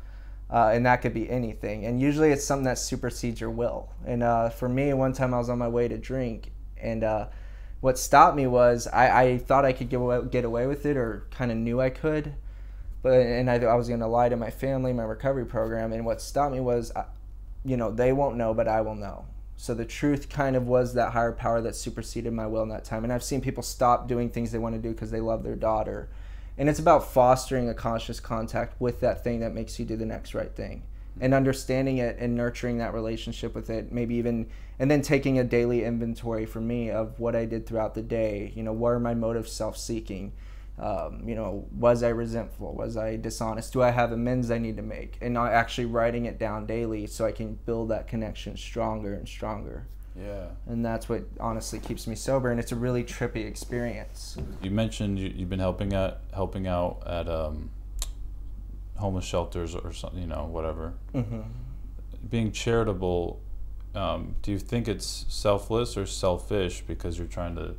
uh, 0.50 0.70
and 0.72 0.86
that 0.86 1.02
could 1.02 1.14
be 1.14 1.28
anything 1.28 1.84
and 1.84 2.00
usually 2.00 2.30
it's 2.30 2.44
something 2.44 2.64
that 2.64 2.78
supersedes 2.78 3.40
your 3.40 3.50
will 3.50 3.90
and 4.06 4.22
uh, 4.22 4.48
for 4.48 4.68
me 4.68 4.92
one 4.92 5.12
time 5.12 5.34
i 5.34 5.38
was 5.38 5.48
on 5.50 5.58
my 5.58 5.68
way 5.68 5.88
to 5.88 5.98
drink 5.98 6.50
and 6.80 7.04
uh, 7.04 7.26
what 7.80 7.98
stopped 7.98 8.36
me 8.36 8.46
was 8.46 8.86
I, 8.88 9.22
I 9.22 9.38
thought 9.38 9.64
I 9.64 9.72
could 9.72 9.88
get 9.88 10.00
away, 10.00 10.20
get 10.30 10.44
away 10.44 10.66
with 10.66 10.84
it 10.86 10.96
or 10.96 11.26
kind 11.30 11.50
of 11.50 11.56
knew 11.56 11.80
I 11.80 11.90
could, 11.90 12.34
but 13.02 13.12
and 13.12 13.50
I, 13.50 13.56
I 13.58 13.74
was 13.74 13.88
going 13.88 14.00
to 14.00 14.06
lie 14.06 14.28
to 14.28 14.36
my 14.36 14.50
family, 14.50 14.92
my 14.92 15.04
recovery 15.04 15.46
program, 15.46 15.92
and 15.92 16.04
what 16.04 16.20
stopped 16.20 16.54
me 16.54 16.60
was, 16.60 16.92
I- 16.96 17.06
you 17.64 17.76
know, 17.76 17.90
they 17.90 18.12
won't 18.12 18.36
know, 18.36 18.54
but 18.54 18.68
I 18.68 18.80
will 18.80 18.94
know. 18.94 19.26
So 19.56 19.74
the 19.74 19.84
truth 19.84 20.28
kind 20.28 20.54
of 20.56 20.66
was 20.68 20.94
that 20.94 21.12
higher 21.12 21.32
power 21.32 21.60
that 21.60 21.74
superseded 21.74 22.32
my 22.32 22.46
will 22.46 22.62
in 22.62 22.68
that 22.68 22.84
time. 22.84 23.02
And 23.02 23.12
I've 23.12 23.24
seen 23.24 23.40
people 23.40 23.62
stop 23.64 24.06
doing 24.06 24.30
things 24.30 24.52
they 24.52 24.58
want 24.58 24.76
to 24.76 24.80
do 24.80 24.92
because 24.92 25.10
they 25.10 25.20
love 25.20 25.42
their 25.42 25.56
daughter, 25.56 26.08
and 26.58 26.68
it's 26.68 26.80
about 26.80 27.12
fostering 27.12 27.68
a 27.68 27.74
conscious 27.74 28.18
contact 28.18 28.78
with 28.80 29.00
that 29.00 29.22
thing 29.22 29.40
that 29.40 29.54
makes 29.54 29.78
you 29.78 29.84
do 29.84 29.96
the 29.96 30.04
next 30.04 30.34
right 30.34 30.52
thing. 30.54 30.82
And 31.20 31.32
understanding 31.32 31.98
it 31.98 32.16
and 32.18 32.36
nurturing 32.36 32.78
that 32.78 32.94
relationship 32.94 33.54
with 33.54 33.70
it 33.70 33.92
maybe 33.92 34.16
even 34.16 34.48
and 34.78 34.90
then 34.90 35.02
taking 35.02 35.38
a 35.38 35.44
daily 35.44 35.84
inventory 35.84 36.46
for 36.46 36.60
me 36.60 36.90
of 36.90 37.18
what 37.18 37.34
i 37.34 37.44
did 37.44 37.66
throughout 37.66 37.94
the 37.94 38.02
day. 38.02 38.52
You 38.54 38.62
know 38.64 38.72
what 38.72 38.90
are 38.90 39.00
my 39.00 39.14
motives 39.14 39.52
self-seeking? 39.52 40.32
Um, 40.78 41.22
you 41.26 41.34
know 41.34 41.66
was 41.76 42.02
i 42.02 42.08
resentful? 42.08 42.74
Was 42.74 42.96
i 42.96 43.16
dishonest? 43.16 43.72
Do 43.72 43.82
i 43.82 43.90
have 43.90 44.12
amends 44.12 44.50
i 44.50 44.58
need 44.58 44.76
to 44.76 44.82
make? 44.82 45.18
And 45.20 45.34
not 45.34 45.52
actually 45.52 45.86
writing 45.86 46.26
it 46.26 46.38
down 46.38 46.66
daily 46.66 47.06
so 47.06 47.24
i 47.24 47.32
can 47.32 47.58
build 47.66 47.88
that 47.88 48.06
connection 48.06 48.56
stronger 48.56 49.14
and 49.14 49.28
stronger 49.28 49.86
Yeah. 50.20 50.46
and 50.66 50.84
that's 50.84 51.08
what 51.08 51.22
honestly 51.38 51.78
keeps 51.78 52.06
me 52.06 52.14
sober 52.16 52.50
and 52.50 52.58
it's 52.58 52.72
a 52.72 52.76
really 52.76 53.04
trippy 53.04 53.46
experience 53.46 54.36
You 54.62 54.70
mentioned 54.70 55.18
you, 55.18 55.28
you've 55.34 55.48
been 55.50 55.60
helping 55.60 55.94
out 55.94 56.18
helping 56.34 56.66
out 56.66 57.02
at 57.06 57.28
um, 57.28 57.70
homeless 58.96 59.24
shelters 59.24 59.74
or 59.74 59.92
something, 59.92 60.20
you 60.20 60.26
know, 60.26 60.46
whatever. 60.50 60.94
hmm 61.12 61.40
Being 62.28 62.50
charitable, 62.52 63.40
um, 63.94 64.34
do 64.42 64.50
you 64.50 64.58
think 64.58 64.88
it's 64.88 65.24
selfless 65.28 65.96
or 65.96 66.04
selfish 66.06 66.82
because 66.86 67.16
you're 67.18 67.28
trying 67.28 67.54
to 67.56 67.76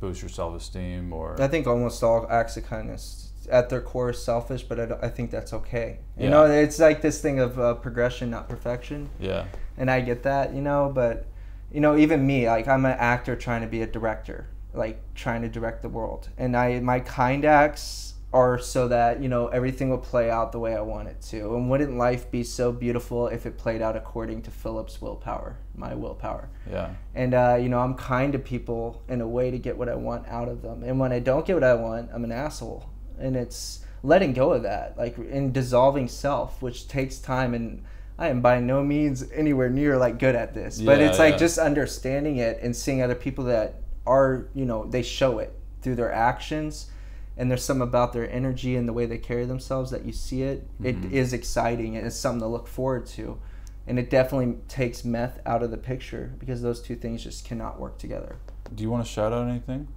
boost 0.00 0.22
your 0.22 0.30
self 0.30 0.56
esteem 0.56 1.12
or? 1.12 1.40
I 1.40 1.46
think 1.48 1.66
almost 1.66 2.02
all 2.02 2.26
acts 2.30 2.56
of 2.56 2.64
kindness 2.66 3.32
at 3.50 3.68
their 3.68 3.80
core 3.82 4.10
is 4.10 4.22
selfish, 4.22 4.62
but 4.62 4.80
I, 4.80 5.06
I 5.06 5.08
think 5.10 5.30
that's 5.30 5.52
okay. 5.52 5.98
You 6.16 6.24
Yeah. 6.24 6.30
know, 6.30 6.44
it's 6.46 6.78
like 6.78 7.02
this 7.02 7.20
thing 7.20 7.38
of 7.38 7.58
uh, 7.58 7.74
progression, 7.74 8.30
not 8.30 8.48
perfection. 8.48 9.10
yeah. 9.20 9.44
And 9.76 9.90
I 9.90 10.00
get 10.00 10.22
that, 10.24 10.54
you 10.54 10.60
know, 10.62 10.90
but, 10.94 11.26
you 11.72 11.80
know, 11.80 11.96
even 11.96 12.26
me, 12.26 12.48
like 12.48 12.68
I'm 12.68 12.84
an 12.84 12.96
actor 12.98 13.36
trying 13.36 13.62
to 13.62 13.66
be 13.66 13.82
a 13.82 13.86
director, 13.86 14.48
like 14.72 15.00
trying 15.14 15.42
to 15.42 15.48
direct 15.48 15.82
the 15.82 15.88
world. 15.88 16.28
And 16.38 16.56
I, 16.56 16.80
my 16.80 17.00
kind 17.00 17.44
acts 17.44 18.14
are 18.32 18.60
so 18.60 18.86
that, 18.88 19.20
you 19.20 19.28
know, 19.28 19.48
everything 19.48 19.90
will 19.90 19.98
play 19.98 20.30
out 20.30 20.52
the 20.52 20.58
way 20.58 20.76
I 20.76 20.80
want 20.80 21.08
it 21.08 21.20
to. 21.30 21.54
And 21.56 21.68
wouldn't 21.68 21.96
life 21.96 22.30
be 22.30 22.44
so 22.44 22.70
beautiful 22.70 23.26
if 23.26 23.44
it 23.44 23.58
played 23.58 23.82
out 23.82 23.96
according 23.96 24.42
to 24.42 24.50
Philip's 24.52 25.00
willpower, 25.02 25.56
my 25.74 25.94
willpower? 25.94 26.48
Yeah. 26.70 26.90
and 27.14 27.34
uh, 27.34 27.58
you 27.60 27.68
know 27.68 27.80
i'm 27.80 27.94
kind 27.94 28.32
to 28.32 28.38
people 28.38 29.02
in 29.08 29.20
a 29.20 29.26
way 29.26 29.50
to 29.50 29.58
get 29.58 29.76
what 29.76 29.88
i 29.88 29.94
want 29.94 30.28
out 30.28 30.48
of 30.48 30.62
them 30.62 30.84
and 30.84 31.00
when 31.00 31.10
i 31.10 31.18
don't 31.18 31.44
get 31.44 31.54
what 31.54 31.64
i 31.64 31.74
want 31.74 32.08
i'm 32.12 32.22
an 32.22 32.30
asshole 32.30 32.88
and 33.18 33.34
it's 33.34 33.80
letting 34.04 34.32
go 34.32 34.52
of 34.52 34.62
that 34.62 34.96
like 34.96 35.18
in 35.18 35.50
dissolving 35.52 36.06
self 36.06 36.62
which 36.62 36.86
takes 36.86 37.18
time 37.18 37.54
and 37.54 37.82
i 38.20 38.28
am 38.28 38.40
by 38.40 38.60
no 38.60 38.82
means 38.84 39.28
anywhere 39.32 39.68
near 39.68 39.96
like 39.98 40.18
good 40.20 40.36
at 40.36 40.54
this 40.54 40.80
but 40.80 41.00
it's 41.00 41.18
like 41.18 41.32
yeah. 41.32 41.38
just 41.38 41.58
understanding 41.58 42.36
it 42.36 42.58
and 42.62 42.76
seeing 42.76 43.02
other 43.02 43.14
people 43.16 43.44
that 43.44 43.74
are 44.06 44.46
you 44.54 44.64
know 44.64 44.84
they 44.86 45.02
show 45.02 45.38
it 45.40 45.52
through 45.82 45.96
their 45.96 46.12
actions 46.12 46.90
and 47.36 47.50
there's 47.50 47.64
some 47.64 47.80
about 47.80 48.12
their 48.12 48.30
energy 48.30 48.76
and 48.76 48.86
the 48.86 48.92
way 48.92 49.06
they 49.06 49.16
carry 49.18 49.46
themselves 49.46 49.90
that 49.90 50.04
you 50.04 50.12
see 50.12 50.42
it 50.42 50.68
It 50.82 51.00
Mhm. 51.00 51.10
is 51.12 51.32
exciting 51.32 51.96
and 51.96 52.06
it's 52.06 52.16
something 52.16 52.40
to 52.40 52.46
look 52.46 52.68
forward 52.68 53.06
to 53.06 53.38
and 53.86 53.98
it 53.98 54.10
definitely 54.10 54.58
takes 54.68 55.04
meth 55.04 55.40
out 55.46 55.62
of 55.62 55.70
the 55.70 55.76
picture 55.78 56.32
because 56.38 56.60
those 56.62 56.80
two 56.82 56.94
things 56.96 57.24
just 57.24 57.44
cannot 57.44 57.80
work 57.80 57.98
together. 57.98 58.36
Do 58.74 58.82
you 58.84 58.90
want 58.90 59.04
to 59.04 59.10
shout 59.10 59.32
out 59.32 59.48
anything? 59.48 59.88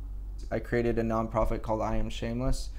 I 0.49 0.59
created 0.59 0.97
a 0.97 1.03
nonprofit 1.03 1.61
called 1.61 1.81
I 1.81 1.97
Am 1.97 2.09
Shameless, 2.09 2.69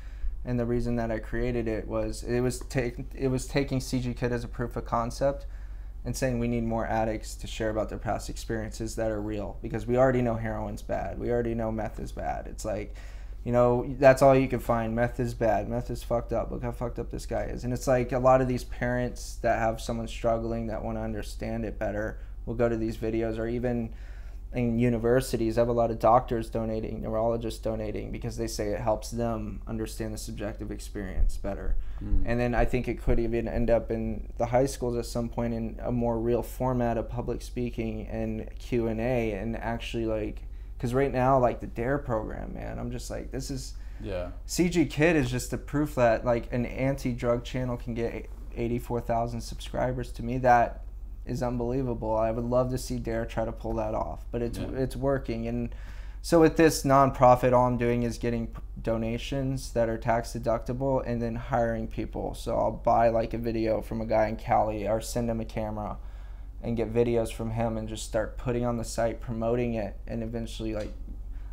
and 0.45 0.59
the 0.59 0.67
reason 0.67 0.97
that 0.97 1.11
I 1.11 1.19
created 1.19 1.69
it 1.69 1.87
was 1.87 2.23
it 2.23 2.41
was 2.41 2.61
take, 2.61 2.99
it 3.15 3.29
was 3.29 3.47
taking 3.47 3.81
CG 3.81 4.17
Kid 4.17 4.33
as 4.33 4.45
a 4.45 4.49
proof 4.49 4.77
of 4.77 4.85
concept 4.85 5.47
and 6.05 6.15
saying 6.17 6.39
we 6.39 6.49
need 6.49 6.65
more 6.65 6.87
addicts 6.87 7.35
to 7.37 7.47
share 7.47 7.71
about 7.71 7.89
their 7.89 7.99
past 7.99 8.29
experiences 8.29 8.97
that 8.97 9.11
are 9.11 9.23
real 9.23 9.59
because 9.63 9.87
we 9.87 9.97
already 9.97 10.21
know 10.21 10.37
heroin's 10.37 10.83
bad. 10.83 11.19
We 11.19 11.31
already 11.31 11.55
know 11.55 11.73
meth 11.73 11.99
is 11.99 12.13
bad. 12.13 12.47
It's 12.47 12.65
like 12.65 12.95
you 13.45 13.53
know, 13.53 13.95
that's 13.99 14.23
all 14.23 14.35
you 14.35 14.49
can 14.49 14.59
find. 14.59 14.95
Meth 14.95 15.21
is 15.21 15.35
bad. 15.35 15.69
Meth 15.69 15.91
is 15.91 16.03
fucked 16.03 16.33
up. 16.33 16.51
Look 16.51 16.63
how 16.63 16.73
fucked 16.73 16.99
up 16.99 17.11
this 17.11 17.27
guy 17.27 17.43
is. 17.45 17.63
And 17.63 17.75
it's 17.75 17.87
like 17.87 18.13
a 18.13 18.19
lot 18.19 18.41
of 18.41 18.49
these 18.49 18.65
parents 18.65 19.37
that 19.43 19.59
have 19.59 19.83
someone 19.83 20.09
struggling 20.09 20.67
that 20.69 20.83
want 20.83 20.97
to 20.97 21.03
understand 21.03 21.67
it 21.67 21.79
better 21.79 22.19
will 22.47 22.55
go 22.55 22.71
to 22.71 22.77
these 22.77 22.97
videos 22.97 23.39
or 23.39 23.47
even 23.47 23.93
in 24.55 24.79
universities, 24.79 25.59
I 25.59 25.63
have 25.63 25.69
a 25.69 25.73
lot 25.73 25.91
of 25.91 25.99
doctors 25.99 26.49
donating, 26.49 27.03
neurologists 27.03 27.61
donating 27.61 28.13
because 28.13 28.37
they 28.37 28.47
say 28.47 28.69
it 28.69 28.81
helps 28.81 29.11
them 29.11 29.61
understand 29.67 30.15
the 30.15 30.19
subjective 30.19 30.71
experience 30.71 31.37
better. 31.37 31.77
Mm. 32.03 32.23
And 32.25 32.41
then 32.41 32.55
I 32.55 32.65
think 32.65 32.87
it 32.87 33.03
could 33.03 33.19
even 33.19 33.49
end 33.49 33.69
up 33.71 33.91
in 33.91 34.33
the 34.39 34.47
high 34.47 34.67
schools 34.67 34.97
at 34.97 35.07
some 35.07 35.29
point 35.29 35.55
in 35.55 35.79
a 35.83 35.91
more 35.91 36.19
real 36.19 36.43
format 36.43 36.97
of 36.97 37.09
public 37.09 37.43
speaking 37.43 38.07
and 38.07 38.49
Q 38.59 38.87
and 38.87 39.01
A, 39.01 39.33
and 39.33 39.57
actually 39.57 40.07
like, 40.07 40.43
because 40.77 40.95
right 40.95 41.13
now 41.13 41.39
like 41.39 41.61
the 41.61 41.67
Dare 41.67 41.99
program, 41.99 42.55
man, 42.55 42.79
I'm 42.79 42.91
just 42.91 43.11
like 43.11 43.31
this 43.31 43.51
is 43.51 43.75
Yeah. 44.03 44.31
CG 44.47 44.91
Kid 44.91 45.17
is 45.17 45.31
just 45.31 45.51
the 45.51 45.59
proof 45.59 45.95
that 45.95 46.25
like 46.25 46.53
an 46.53 46.67
anti-drug 46.67 47.45
channel 47.45 47.77
can 47.77 47.95
get 47.95 48.29
84,000 48.57 49.41
subscribers. 49.41 50.13
To 50.13 50.23
me, 50.23 50.39
that 50.39 50.83
is 51.27 51.43
unbelievable. 51.43 52.15
I 52.17 52.31
would 52.31 52.45
love 52.45 52.71
to 52.71 52.79
see 52.79 52.99
Dare 52.99 53.25
try 53.25 53.45
to 53.45 53.53
pull 53.53 53.75
that 53.75 53.95
off, 53.95 54.25
but 54.31 54.43
it's 54.43 54.59
Yeah. 54.59 54.69
it's 54.77 54.97
working. 54.97 55.47
And 55.47 55.75
so 56.23 56.41
with 56.41 56.57
this 56.57 56.85
nonprofit, 56.85 57.53
all 57.53 57.67
I'm 57.67 57.77
doing 57.77 58.03
is 58.03 58.19
getting 58.19 58.49
donations 58.81 59.73
that 59.73 59.89
are 59.89 59.99
tax 59.99 60.33
deductible, 60.33 61.03
and 61.07 61.21
then 61.21 61.35
hiring 61.37 61.87
people. 61.87 62.35
So 62.35 62.57
I'll 62.57 62.71
buy 62.73 63.09
like 63.09 63.35
a 63.35 63.39
video 63.39 63.81
from 63.81 64.01
a 64.01 64.07
guy 64.07 64.29
in 64.29 64.37
Cali, 64.37 64.87
or 64.87 65.01
send 65.01 65.29
him 65.31 65.41
a 65.41 65.45
camera, 65.45 65.99
and 66.63 66.77
get 66.77 66.93
videos 66.93 67.33
from 67.33 67.51
him, 67.51 67.77
and 67.77 67.89
just 67.89 68.05
start 68.05 68.39
putting 68.39 68.65
on 68.65 68.77
the 68.79 68.85
site, 68.85 69.21
promoting 69.21 69.75
it, 69.75 69.97
and 70.07 70.23
eventually 70.23 70.75
like. 70.75 70.93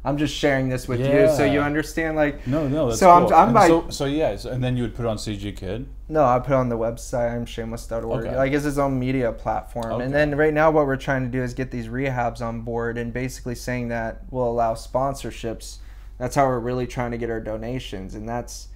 I'm 0.04 0.18
just 0.18 0.34
sharing 0.36 0.68
this 0.68 0.88
with 0.88 1.00
you 1.00 1.28
so 1.38 1.46
you 1.46 1.62
understand 1.62 2.16
like 2.16 2.48
No, 2.48 2.68
no. 2.68 2.88
That's 2.88 3.00
So 3.00 3.12
I'm- 3.12 3.26
cool. 3.28 3.36
I'm 3.36 3.48
And 3.50 3.56
like- 3.56 3.68
so, 3.70 3.86
so 3.90 4.06
yeah, 4.06 4.36
so, 4.36 4.50
and 4.50 4.64
then 4.64 4.76
you 4.76 4.82
would 4.84 4.96
put 4.96 5.06
on 5.06 5.18
CG 5.18 5.56
Kid. 5.56 5.86
No, 6.10 6.26
I 6.26 6.40
put 6.40 6.54
on 6.54 6.70
the 6.70 6.78
website. 6.78 7.32
I'm 7.36 7.46
shameless.org. 7.46 8.26
Okay. 8.26 8.36
Like 8.36 8.52
it's 8.52 8.66
its 8.66 8.78
own 8.80 9.00
media 9.00 9.32
platform. 9.32 9.92
Okay. 9.94 10.06
And 10.06 10.14
then 10.14 10.36
right 10.36 10.54
now, 10.54 10.72
what 10.72 10.88
we're 10.88 10.98
trying 10.98 11.24
to 11.24 11.30
do 11.30 11.44
is 11.44 11.54
get 11.54 11.70
these 11.72 11.88
rehabs 11.88 12.42
on 12.42 12.62
board 12.62 12.98
and 12.98 13.14
basically 13.14 13.56
saying 13.56 13.90
that 13.90 14.24
we'll 14.32 14.50
allow 14.50 14.74
sponsorships. 14.74 15.78
That's 16.18 16.36
how 16.36 16.46
we're 16.48 16.60
really 16.60 16.88
trying 16.88 17.12
to 17.12 17.18
get 17.18 17.30
our 17.30 17.40
donations, 17.40 18.16
and 18.16 18.28
that's 18.28 18.68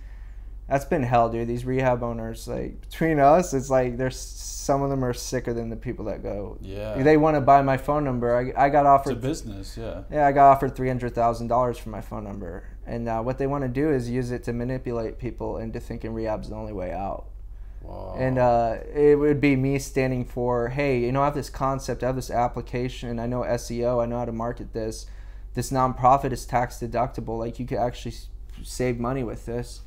that's 0.68 0.86
been 0.86 1.04
hell, 1.04 1.30
dude. 1.30 1.48
These 1.48 1.66
rehab 1.66 2.02
owners, 2.02 2.48
like 2.48 2.82
between 2.82 3.20
us, 3.20 3.54
it's 3.54 3.70
like 3.70 3.98
there's 3.98 4.18
some 4.18 4.82
of 4.82 4.90
them 4.90 5.06
are 5.06 5.14
sicker 5.14 5.54
than 5.54 5.70
the 5.70 5.76
people 5.76 6.06
that 6.06 6.24
go. 6.24 6.58
Yeah. 6.60 7.02
They 7.04 7.18
want 7.18 7.36
to 7.36 7.42
buy 7.42 7.62
my 7.62 7.78
phone 7.78 8.04
number. 8.04 8.36
I, 8.36 8.66
I 8.66 8.70
got 8.70 8.88
offered 8.88 9.18
it's 9.18 9.24
a 9.24 9.28
business. 9.28 9.78
Yeah. 9.78 10.04
yeah, 10.12 10.26
I 10.26 10.32
got 10.32 10.52
offered 10.52 10.76
three 10.76 10.88
hundred 10.88 11.14
thousand 11.14 11.48
dollars 11.48 11.78
for 11.78 11.90
my 11.90 12.02
phone 12.02 12.24
number, 12.24 12.64
and 12.86 13.08
uh, 13.08 13.22
what 13.22 13.38
they 13.38 13.46
want 13.46 13.64
to 13.64 13.68
do 13.68 13.92
is 13.92 14.10
use 14.10 14.32
it 14.32 14.44
to 14.46 14.54
manipulate 14.54 15.20
people 15.20 15.58
into 15.58 15.80
thinking 15.80 16.14
rehab's 16.14 16.50
the 16.50 16.56
only 16.56 16.74
way 16.74 16.92
out. 16.92 17.28
Wow. 17.84 18.16
And 18.18 18.40
uh, 18.40 18.78
it 18.94 19.20
would 19.20 19.40
be 19.40 19.56
me 19.56 19.78
standing 19.78 20.26
for, 20.26 20.70
hey, 20.70 21.00
you 21.02 21.12
know, 21.12 21.22
I 21.22 21.26
have 21.26 21.36
this 21.36 21.52
concept, 21.52 22.02
I 22.02 22.08
have 22.08 22.16
this 22.16 22.32
application, 22.32 23.20
I 23.20 23.28
know 23.28 23.42
SEO, 23.42 24.02
I 24.02 24.08
know 24.08 24.18
how 24.18 24.26
to 24.26 24.32
market 24.32 24.74
this. 24.74 25.06
This 25.54 25.72
nonprofit 25.72 26.32
is 26.32 26.46
tax 26.46 26.78
deductible. 26.80 27.38
Like 27.38 27.60
you 27.60 27.68
could 27.68 27.78
actually 27.78 28.16
save 28.64 29.00
money 29.00 29.24
with 29.24 29.46
this. 29.46 29.82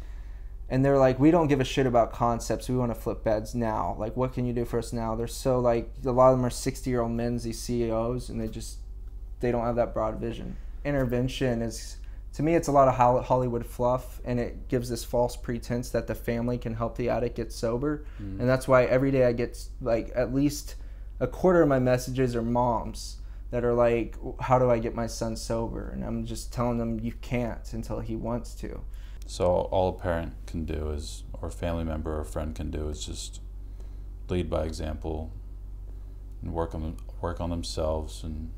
And 0.71 0.85
they're 0.85 0.99
like, 0.99 1.19
we 1.19 1.31
don't 1.31 1.49
give 1.49 1.61
a 1.61 1.65
shit 1.65 1.87
about 1.87 2.13
concepts. 2.13 2.69
We 2.69 2.77
want 2.77 2.95
to 2.95 3.01
flip 3.01 3.25
beds 3.25 3.55
now. 3.55 3.97
Like, 3.99 4.17
what 4.17 4.35
can 4.35 4.45
you 4.45 4.53
do 4.53 4.67
for 4.67 4.79
us 4.79 4.93
now? 4.93 5.15
They're 5.15 5.27
so 5.27 5.59
like 5.61 5.91
a 6.05 6.11
lot 6.11 6.31
of 6.33 6.37
them 6.39 6.45
are 6.45 6.51
sixty 6.51 6.91
year 6.91 7.01
old 7.01 7.13
men, 7.13 7.39
these 7.39 7.59
CEOs, 7.61 8.29
and 8.29 8.41
they 8.41 8.49
just 8.49 8.79
they 9.41 9.51
don't 9.51 9.65
have 9.65 9.77
that 9.77 9.95
broad 9.95 10.21
vision. 10.21 10.57
Intervention 10.85 11.63
is 11.63 11.97
to 12.35 12.43
me, 12.43 12.55
it's 12.55 12.69
a 12.69 12.73
lot 12.73 12.87
of 12.89 12.95
Hollywood 13.27 13.65
fluff, 13.67 14.21
and 14.25 14.39
it 14.39 14.69
gives 14.69 14.89
this 14.91 15.03
false 15.03 15.35
pretense 15.37 15.89
that 15.91 16.07
the 16.07 16.15
family 16.15 16.59
can 16.59 16.75
help 16.75 16.97
the 16.97 17.09
addict 17.09 17.37
get 17.37 17.51
sober, 17.53 18.05
Mm. 18.23 18.39
and 18.41 18.49
that's 18.49 18.69
why 18.69 18.85
every 18.85 19.11
day 19.11 19.25
I 19.25 19.33
get 19.33 19.59
like 19.81 20.13
at 20.15 20.35
least 20.35 20.75
a 21.21 21.27
quarter 21.27 21.63
of 21.63 21.69
my 21.69 21.79
messages 21.79 22.37
are 22.37 22.43
moms 22.43 23.17
that 23.51 23.65
are 23.65 23.73
like, 23.75 24.17
"How 24.41 24.59
do 24.59 24.71
I 24.71 24.79
get 24.79 24.95
my 24.95 25.07
son 25.07 25.35
sober?" 25.37 25.89
And 25.89 26.05
I'm 26.05 26.27
just 26.27 26.53
telling 26.53 26.77
them 26.79 27.01
you 27.01 27.13
can't 27.23 27.73
until 27.73 28.01
he 28.01 28.15
wants 28.15 28.55
to. 28.57 28.81
So 29.29 29.45
all 29.45 29.91
a 29.91 29.93
parent 29.93 30.33
can 30.47 30.65
do 30.65 30.91
is, 30.91 31.23
or 31.35 31.49
a 31.49 31.51
family 31.53 31.85
member 31.85 32.17
or 32.17 32.23
a 32.23 32.25
friend 32.25 32.55
can 32.55 32.71
do 32.71 32.89
is 32.89 33.05
just 33.05 33.43
lead 34.31 34.49
by 34.49 34.65
example, 34.65 35.31
and 36.43 36.55
work 36.55 36.75
on 36.75 36.97
work 37.21 37.39
on 37.39 37.51
themselves, 37.51 38.25
and, 38.25 38.51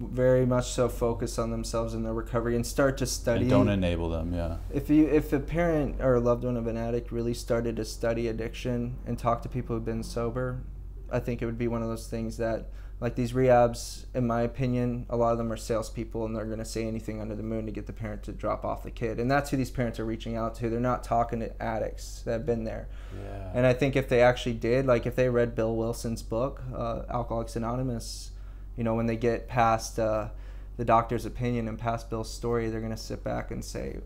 Very 0.00 0.46
much 0.46 0.70
so 0.70 0.88
focus 0.88 1.38
on 1.38 1.50
themselves 1.50 1.92
and 1.92 2.06
their 2.06 2.14
recovery 2.14 2.56
and 2.56 2.66
start 2.66 2.96
to 2.98 3.06
study. 3.06 3.42
and 3.42 3.50
don't 3.50 3.68
enable 3.68 4.08
them. 4.08 4.32
Yeah. 4.32 4.56
if 4.72 4.88
you 4.88 5.06
if 5.08 5.30
a 5.34 5.38
parent 5.38 6.00
or 6.00 6.14
a 6.14 6.20
loved 6.20 6.44
one 6.44 6.56
of 6.56 6.66
an 6.66 6.78
addict 6.78 7.12
really 7.12 7.34
started 7.34 7.76
to 7.76 7.84
study 7.84 8.28
addiction 8.28 8.96
and 9.06 9.18
talk 9.18 9.42
to 9.42 9.48
people 9.50 9.76
who've 9.76 9.84
been 9.84 10.02
sober, 10.02 10.62
I 11.10 11.20
think 11.20 11.42
it 11.42 11.46
would 11.46 11.58
be 11.58 11.68
one 11.68 11.82
of 11.82 11.88
those 11.88 12.06
things 12.06 12.38
that 12.38 12.70
like 13.02 13.16
these 13.16 13.32
rehabs, 13.32 14.04
in 14.14 14.28
my 14.28 14.42
opinion, 14.42 15.06
a 15.10 15.16
lot 15.16 15.32
of 15.32 15.38
them 15.38 15.50
are 15.50 15.56
salespeople 15.56 16.24
and 16.24 16.36
they're 16.36 16.44
gonna 16.44 16.64
say 16.64 16.86
anything 16.86 17.20
under 17.20 17.34
the 17.34 17.42
moon 17.42 17.66
to 17.66 17.72
get 17.72 17.88
the 17.88 17.92
parent 17.92 18.22
to 18.22 18.32
drop 18.32 18.64
off 18.64 18.84
the 18.84 18.92
kid. 18.92 19.18
And 19.18 19.28
that's 19.28 19.50
who 19.50 19.56
these 19.56 19.72
parents 19.72 19.98
are 19.98 20.04
reaching 20.04 20.36
out 20.36 20.54
to. 20.56 20.70
They're 20.70 20.78
not 20.78 21.02
talking 21.02 21.40
to 21.40 21.60
addicts 21.60 22.22
that 22.22 22.30
have 22.30 22.46
been 22.46 22.62
there. 22.62 22.86
Yeah. 23.12 23.50
And 23.54 23.66
I 23.66 23.72
think 23.72 23.96
if 23.96 24.08
they 24.08 24.22
actually 24.22 24.54
did, 24.54 24.86
like 24.86 25.04
if 25.04 25.16
they 25.16 25.28
read 25.28 25.56
Bill 25.56 25.74
Wilson's 25.74 26.22
book, 26.22 26.62
uh, 26.72 27.02
Alcoholics 27.10 27.56
Anonymous, 27.56 28.30
you 28.76 28.84
know, 28.84 28.94
when 28.94 29.06
they 29.06 29.16
get 29.16 29.48
past 29.48 29.98
uh, 29.98 30.28
the 30.76 30.84
doctor's 30.84 31.26
opinion 31.26 31.66
and 31.66 31.80
past 31.80 32.08
Bill's 32.08 32.32
story, 32.32 32.70
they're 32.70 32.80
going 32.80 32.92
to 32.92 32.96
sit 32.96 33.24
back 33.24 33.50
and 33.50 33.64
say, 33.64 33.98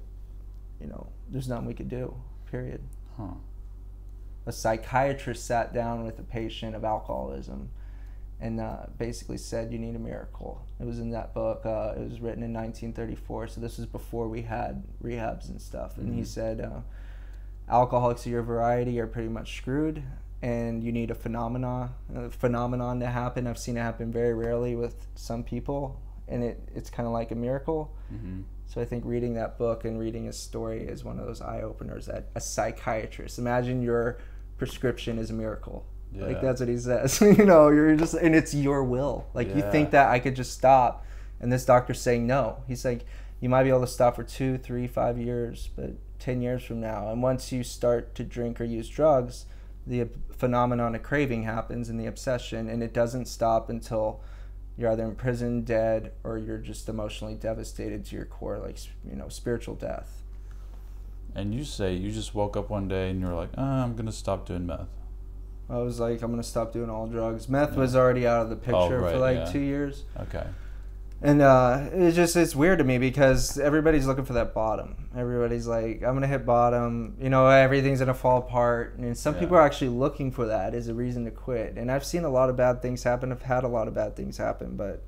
you 0.80 0.86
know, 0.86 1.08
there's 1.28 1.48
nothing 1.48 1.66
we 1.66 1.74
could 1.74 1.90
do, 1.90 2.14
period. 2.50 2.80
huh. 3.18 3.34
A 4.46 4.52
psychiatrist 4.52 5.44
sat 5.44 5.74
down 5.74 6.04
with 6.04 6.18
a 6.18 6.22
patient 6.22 6.74
of 6.74 6.82
alcoholism 6.84 7.68
and 8.40 8.60
uh, 8.60 8.86
basically 8.98 9.38
said, 9.38 9.72
you 9.72 9.78
need 9.78 9.96
a 9.96 9.98
miracle. 9.98 10.66
It 10.78 10.84
was 10.84 10.98
in 10.98 11.10
that 11.10 11.32
book. 11.32 11.64
Uh, 11.64 11.94
it 11.96 12.08
was 12.10 12.20
written 12.20 12.42
in 12.42 12.52
1934, 12.52 13.48
so 13.48 13.60
this 13.60 13.78
is 13.78 13.86
before 13.86 14.28
we 14.28 14.42
had 14.42 14.84
rehabs 15.02 15.48
and 15.48 15.60
stuff. 15.60 15.96
And 15.96 16.14
he 16.14 16.20
Mhm. 16.20 16.26
said, 16.26 16.60
uh, 16.60 16.80
alcoholics 17.68 18.24
of 18.26 18.32
your 18.32 18.42
variety 18.42 19.00
are 19.00 19.06
pretty 19.06 19.28
much 19.28 19.56
screwed 19.56 20.02
and 20.42 20.84
you 20.84 20.92
need 20.92 21.10
a 21.10 21.14
phenomena 21.14 21.90
a 22.14 22.30
phenomenon 22.30 23.00
to 23.00 23.06
happen 23.06 23.46
i've 23.46 23.58
seen 23.58 23.76
it 23.76 23.80
happen 23.80 24.12
very 24.12 24.34
rarely 24.34 24.76
with 24.76 25.08
some 25.16 25.42
people 25.42 26.00
and 26.28 26.44
it, 26.44 26.60
it's 26.74 26.90
kind 26.90 27.06
of 27.06 27.12
like 27.12 27.30
a 27.30 27.34
miracle 27.34 27.92
hmm 28.08 28.42
so 28.68 28.80
i 28.80 28.84
think 28.84 29.04
reading 29.04 29.34
that 29.34 29.58
book 29.58 29.84
and 29.84 29.98
reading 29.98 30.26
his 30.26 30.38
story 30.38 30.82
is 30.82 31.02
one 31.04 31.18
of 31.18 31.26
those 31.26 31.40
eye-openers 31.40 32.06
that 32.06 32.28
a 32.36 32.40
psychiatrist 32.40 33.38
imagine 33.38 33.80
your 33.82 34.18
prescription 34.58 35.18
is 35.18 35.30
a 35.30 35.34
miracle 35.34 35.84
Yeah. 36.16 36.26
like 36.26 36.40
that's 36.40 36.60
what 36.60 36.68
he 36.68 36.78
says. 36.78 37.20
You 37.38 37.44
know 37.44 37.68
you're 37.68 37.96
just 37.96 38.14
and 38.14 38.34
it's 38.34 38.54
your 38.54 38.84
will. 38.84 39.26
Like 39.34 39.54
you 39.54 39.62
think 39.70 39.90
that 39.90 40.10
i 40.10 40.18
could 40.18 40.36
just 40.36 40.52
stop 40.52 41.04
and 41.40 41.52
this 41.52 41.64
doctor's 41.64 42.00
saying 42.00 42.26
no. 42.26 42.62
He's 42.66 42.84
like 42.84 43.04
you 43.40 43.48
might 43.48 43.64
be 43.64 43.68
able 43.68 43.80
to 43.82 43.86
stop 43.86 44.16
for 44.16 44.24
two 44.24 44.58
three 44.58 44.86
five 44.86 45.18
years 45.18 45.70
but 45.76 45.90
10 46.18 46.40
years 46.40 46.64
from 46.64 46.80
now 46.80 47.10
and 47.10 47.22
once 47.22 47.52
you 47.52 47.62
start 47.62 48.14
to 48.14 48.24
drink 48.24 48.58
or 48.58 48.64
use 48.64 48.88
drugs 48.88 49.44
the 49.86 50.08
phenomenon 50.32 50.94
of 50.94 51.02
craving 51.02 51.42
happens 51.42 51.90
and 51.90 52.00
the 52.00 52.06
obsession 52.06 52.68
and 52.68 52.82
it 52.82 52.94
doesn't 52.94 53.26
stop 53.26 53.68
until 53.68 54.20
you're 54.76 54.90
either 54.90 55.04
in 55.04 55.14
prison 55.14 55.62
dead 55.62 56.12
or 56.22 56.38
you're 56.38 56.58
just 56.58 56.88
emotionally 56.88 57.34
devastated 57.34 58.04
to 58.04 58.16
your 58.16 58.24
core 58.24 58.58
like 58.58 58.78
you 59.08 59.16
know 59.16 59.28
spiritual 59.28 59.74
death. 59.74 60.22
And 61.34 61.54
you 61.54 61.64
say 61.64 61.94
you 61.94 62.10
just 62.10 62.34
woke 62.34 62.56
up 62.56 62.70
one 62.70 62.88
day 62.88 63.10
and 63.10 63.20
you're 63.20 63.34
like, 63.34 63.50
ah, 63.56 63.82
I'm 63.82 63.94
gonna 63.96 64.12
stop 64.12 64.46
doing 64.46 64.66
meth. 64.66 64.88
I 65.68 65.78
was 65.78 65.98
like 66.00 66.22
i'm 66.22 66.30
gonna 66.30 66.42
stop 66.42 66.72
doing 66.72 66.88
all 66.90 67.06
drugs 67.06 67.48
meth 67.48 67.72
Yeah. 67.72 67.78
was 67.80 67.96
already 67.96 68.26
out 68.26 68.42
of 68.42 68.50
the 68.50 68.56
Oh, 68.74 68.88
picture 68.88 69.00
for 69.00 69.18
like 69.18 69.36
yeah. 69.38 69.44
two 69.52 69.60
years 69.60 70.04
Okay. 70.20 70.44
And 71.22 71.40
uh, 71.40 71.88
it's 71.92 72.14
just 72.14 72.36
it's 72.36 72.54
weird 72.54 72.76
to 72.78 72.84
me 72.84 72.98
because 72.98 73.58
everybody's 73.58 74.06
looking 74.06 74.26
for 74.26 74.34
that 74.34 74.52
bottom. 74.52 75.08
Everybody's 75.16 75.66
like, 75.66 76.02
I'm 76.02 76.12
gonna 76.12 76.26
hit 76.26 76.44
bottom. 76.44 77.16
You 77.18 77.30
know, 77.30 77.46
everything's 77.46 78.00
gonna 78.00 78.12
fall 78.12 78.40
apart. 78.40 78.98
And 78.98 79.16
some 79.16 79.32
Yeah. 79.34 79.40
people 79.40 79.56
are 79.56 79.62
actually 79.62 79.88
looking 79.88 80.30
for 80.30 80.44
that 80.48 80.74
as 80.74 80.88
a 80.88 80.94
reason 80.94 81.24
to 81.24 81.30
quit. 81.30 81.78
And 81.78 81.90
I've 81.90 82.04
seen 82.04 82.24
a 82.24 82.28
lot 82.28 82.50
of 82.50 82.56
bad 82.58 82.82
things 82.82 83.02
happen. 83.02 83.32
I've 83.32 83.40
had 83.42 83.64
a 83.64 83.68
lot 83.68 83.88
of 83.88 83.94
bad 83.94 84.14
things 84.14 84.36
happen. 84.36 84.76
But 84.76 85.04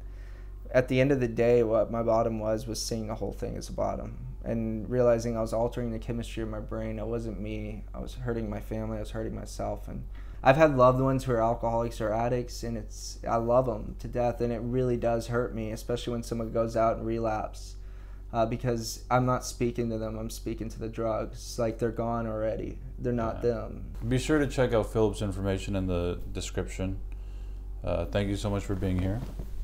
at 0.73 0.89
the 0.89 0.99
end 0.99 1.13
of 1.13 1.21
the 1.21 1.29
day, 1.29 1.63
what 1.63 1.91
my 1.91 2.03
bottom 2.03 2.39
was 2.41 2.67
was 2.67 2.81
seeing 2.81 3.09
the 3.09 3.15
whole 3.17 3.33
thing 3.35 3.59
as 3.59 3.69
a 3.69 3.73
bottom 3.75 4.17
and 4.43 4.89
realizing 4.89 5.37
I 5.37 5.43
was 5.43 5.53
altering 5.53 5.91
the 5.93 5.99
chemistry 5.99 6.43
of 6.43 6.49
my 6.49 6.61
brain. 6.61 6.99
It 6.99 7.07
wasn't 7.07 7.39
me. 7.39 7.85
I 7.95 7.99
was 8.01 8.15
hurting 8.15 8.49
my 8.49 8.61
family. 8.61 8.97
I 8.97 9.01
was 9.01 9.11
hurting 9.11 9.35
myself. 9.35 9.89
And 9.89 10.05
I've 10.43 10.57
had 10.57 10.77
loved 10.77 11.01
ones 11.01 11.25
who 11.25 11.33
are 11.33 11.43
alcoholics 11.43 12.01
or 12.01 12.13
addicts, 12.13 12.63
and 12.63 12.77
it's 12.77 13.19
I 13.29 13.37
love 13.37 13.67
them 13.67 13.97
to 13.99 14.09
death, 14.09 14.41
and 14.41 14.53
it 14.53 14.61
really 14.63 14.97
does 14.97 15.27
hurt 15.29 15.55
me, 15.55 15.73
especially 15.73 16.13
when 16.13 16.23
someone 16.23 16.53
goes 16.53 16.77
out 16.77 16.97
and 16.99 17.07
relapse, 17.07 17.75
uh, 18.33 18.47
because 18.47 19.05
I'm 19.11 19.27
not 19.27 19.45
speaking 19.45 19.91
to 19.91 19.99
them. 19.99 20.17
I'm 20.17 20.31
speaking 20.31 20.69
to 20.71 20.79
the 20.79 20.89
drugs. 20.89 21.59
Like 21.59 21.79
they're 21.79 21.91
gone 21.91 22.27
already. 22.27 22.79
They're 23.01 23.13
not 23.13 23.37
Yeah. 23.43 23.51
them. 23.51 23.85
Be 24.07 24.19
sure 24.19 24.39
to 24.39 24.47
check 24.47 24.73
out 24.73 24.93
Philip's 24.93 25.23
information 25.23 25.75
in 25.75 25.87
the 25.87 26.21
description. 26.33 26.99
Uh, 27.83 28.05
thank 28.07 28.29
you 28.29 28.37
so 28.37 28.51
much 28.51 28.65
for 28.65 28.75
being 28.75 28.99
here, 28.99 29.21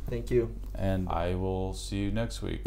Thank 0.08 0.30
you. 0.30 0.54
and 0.74 1.08
I 1.08 1.34
will 1.34 1.72
see 1.72 1.96
you 1.98 2.10
next 2.12 2.42
week. 2.42 2.62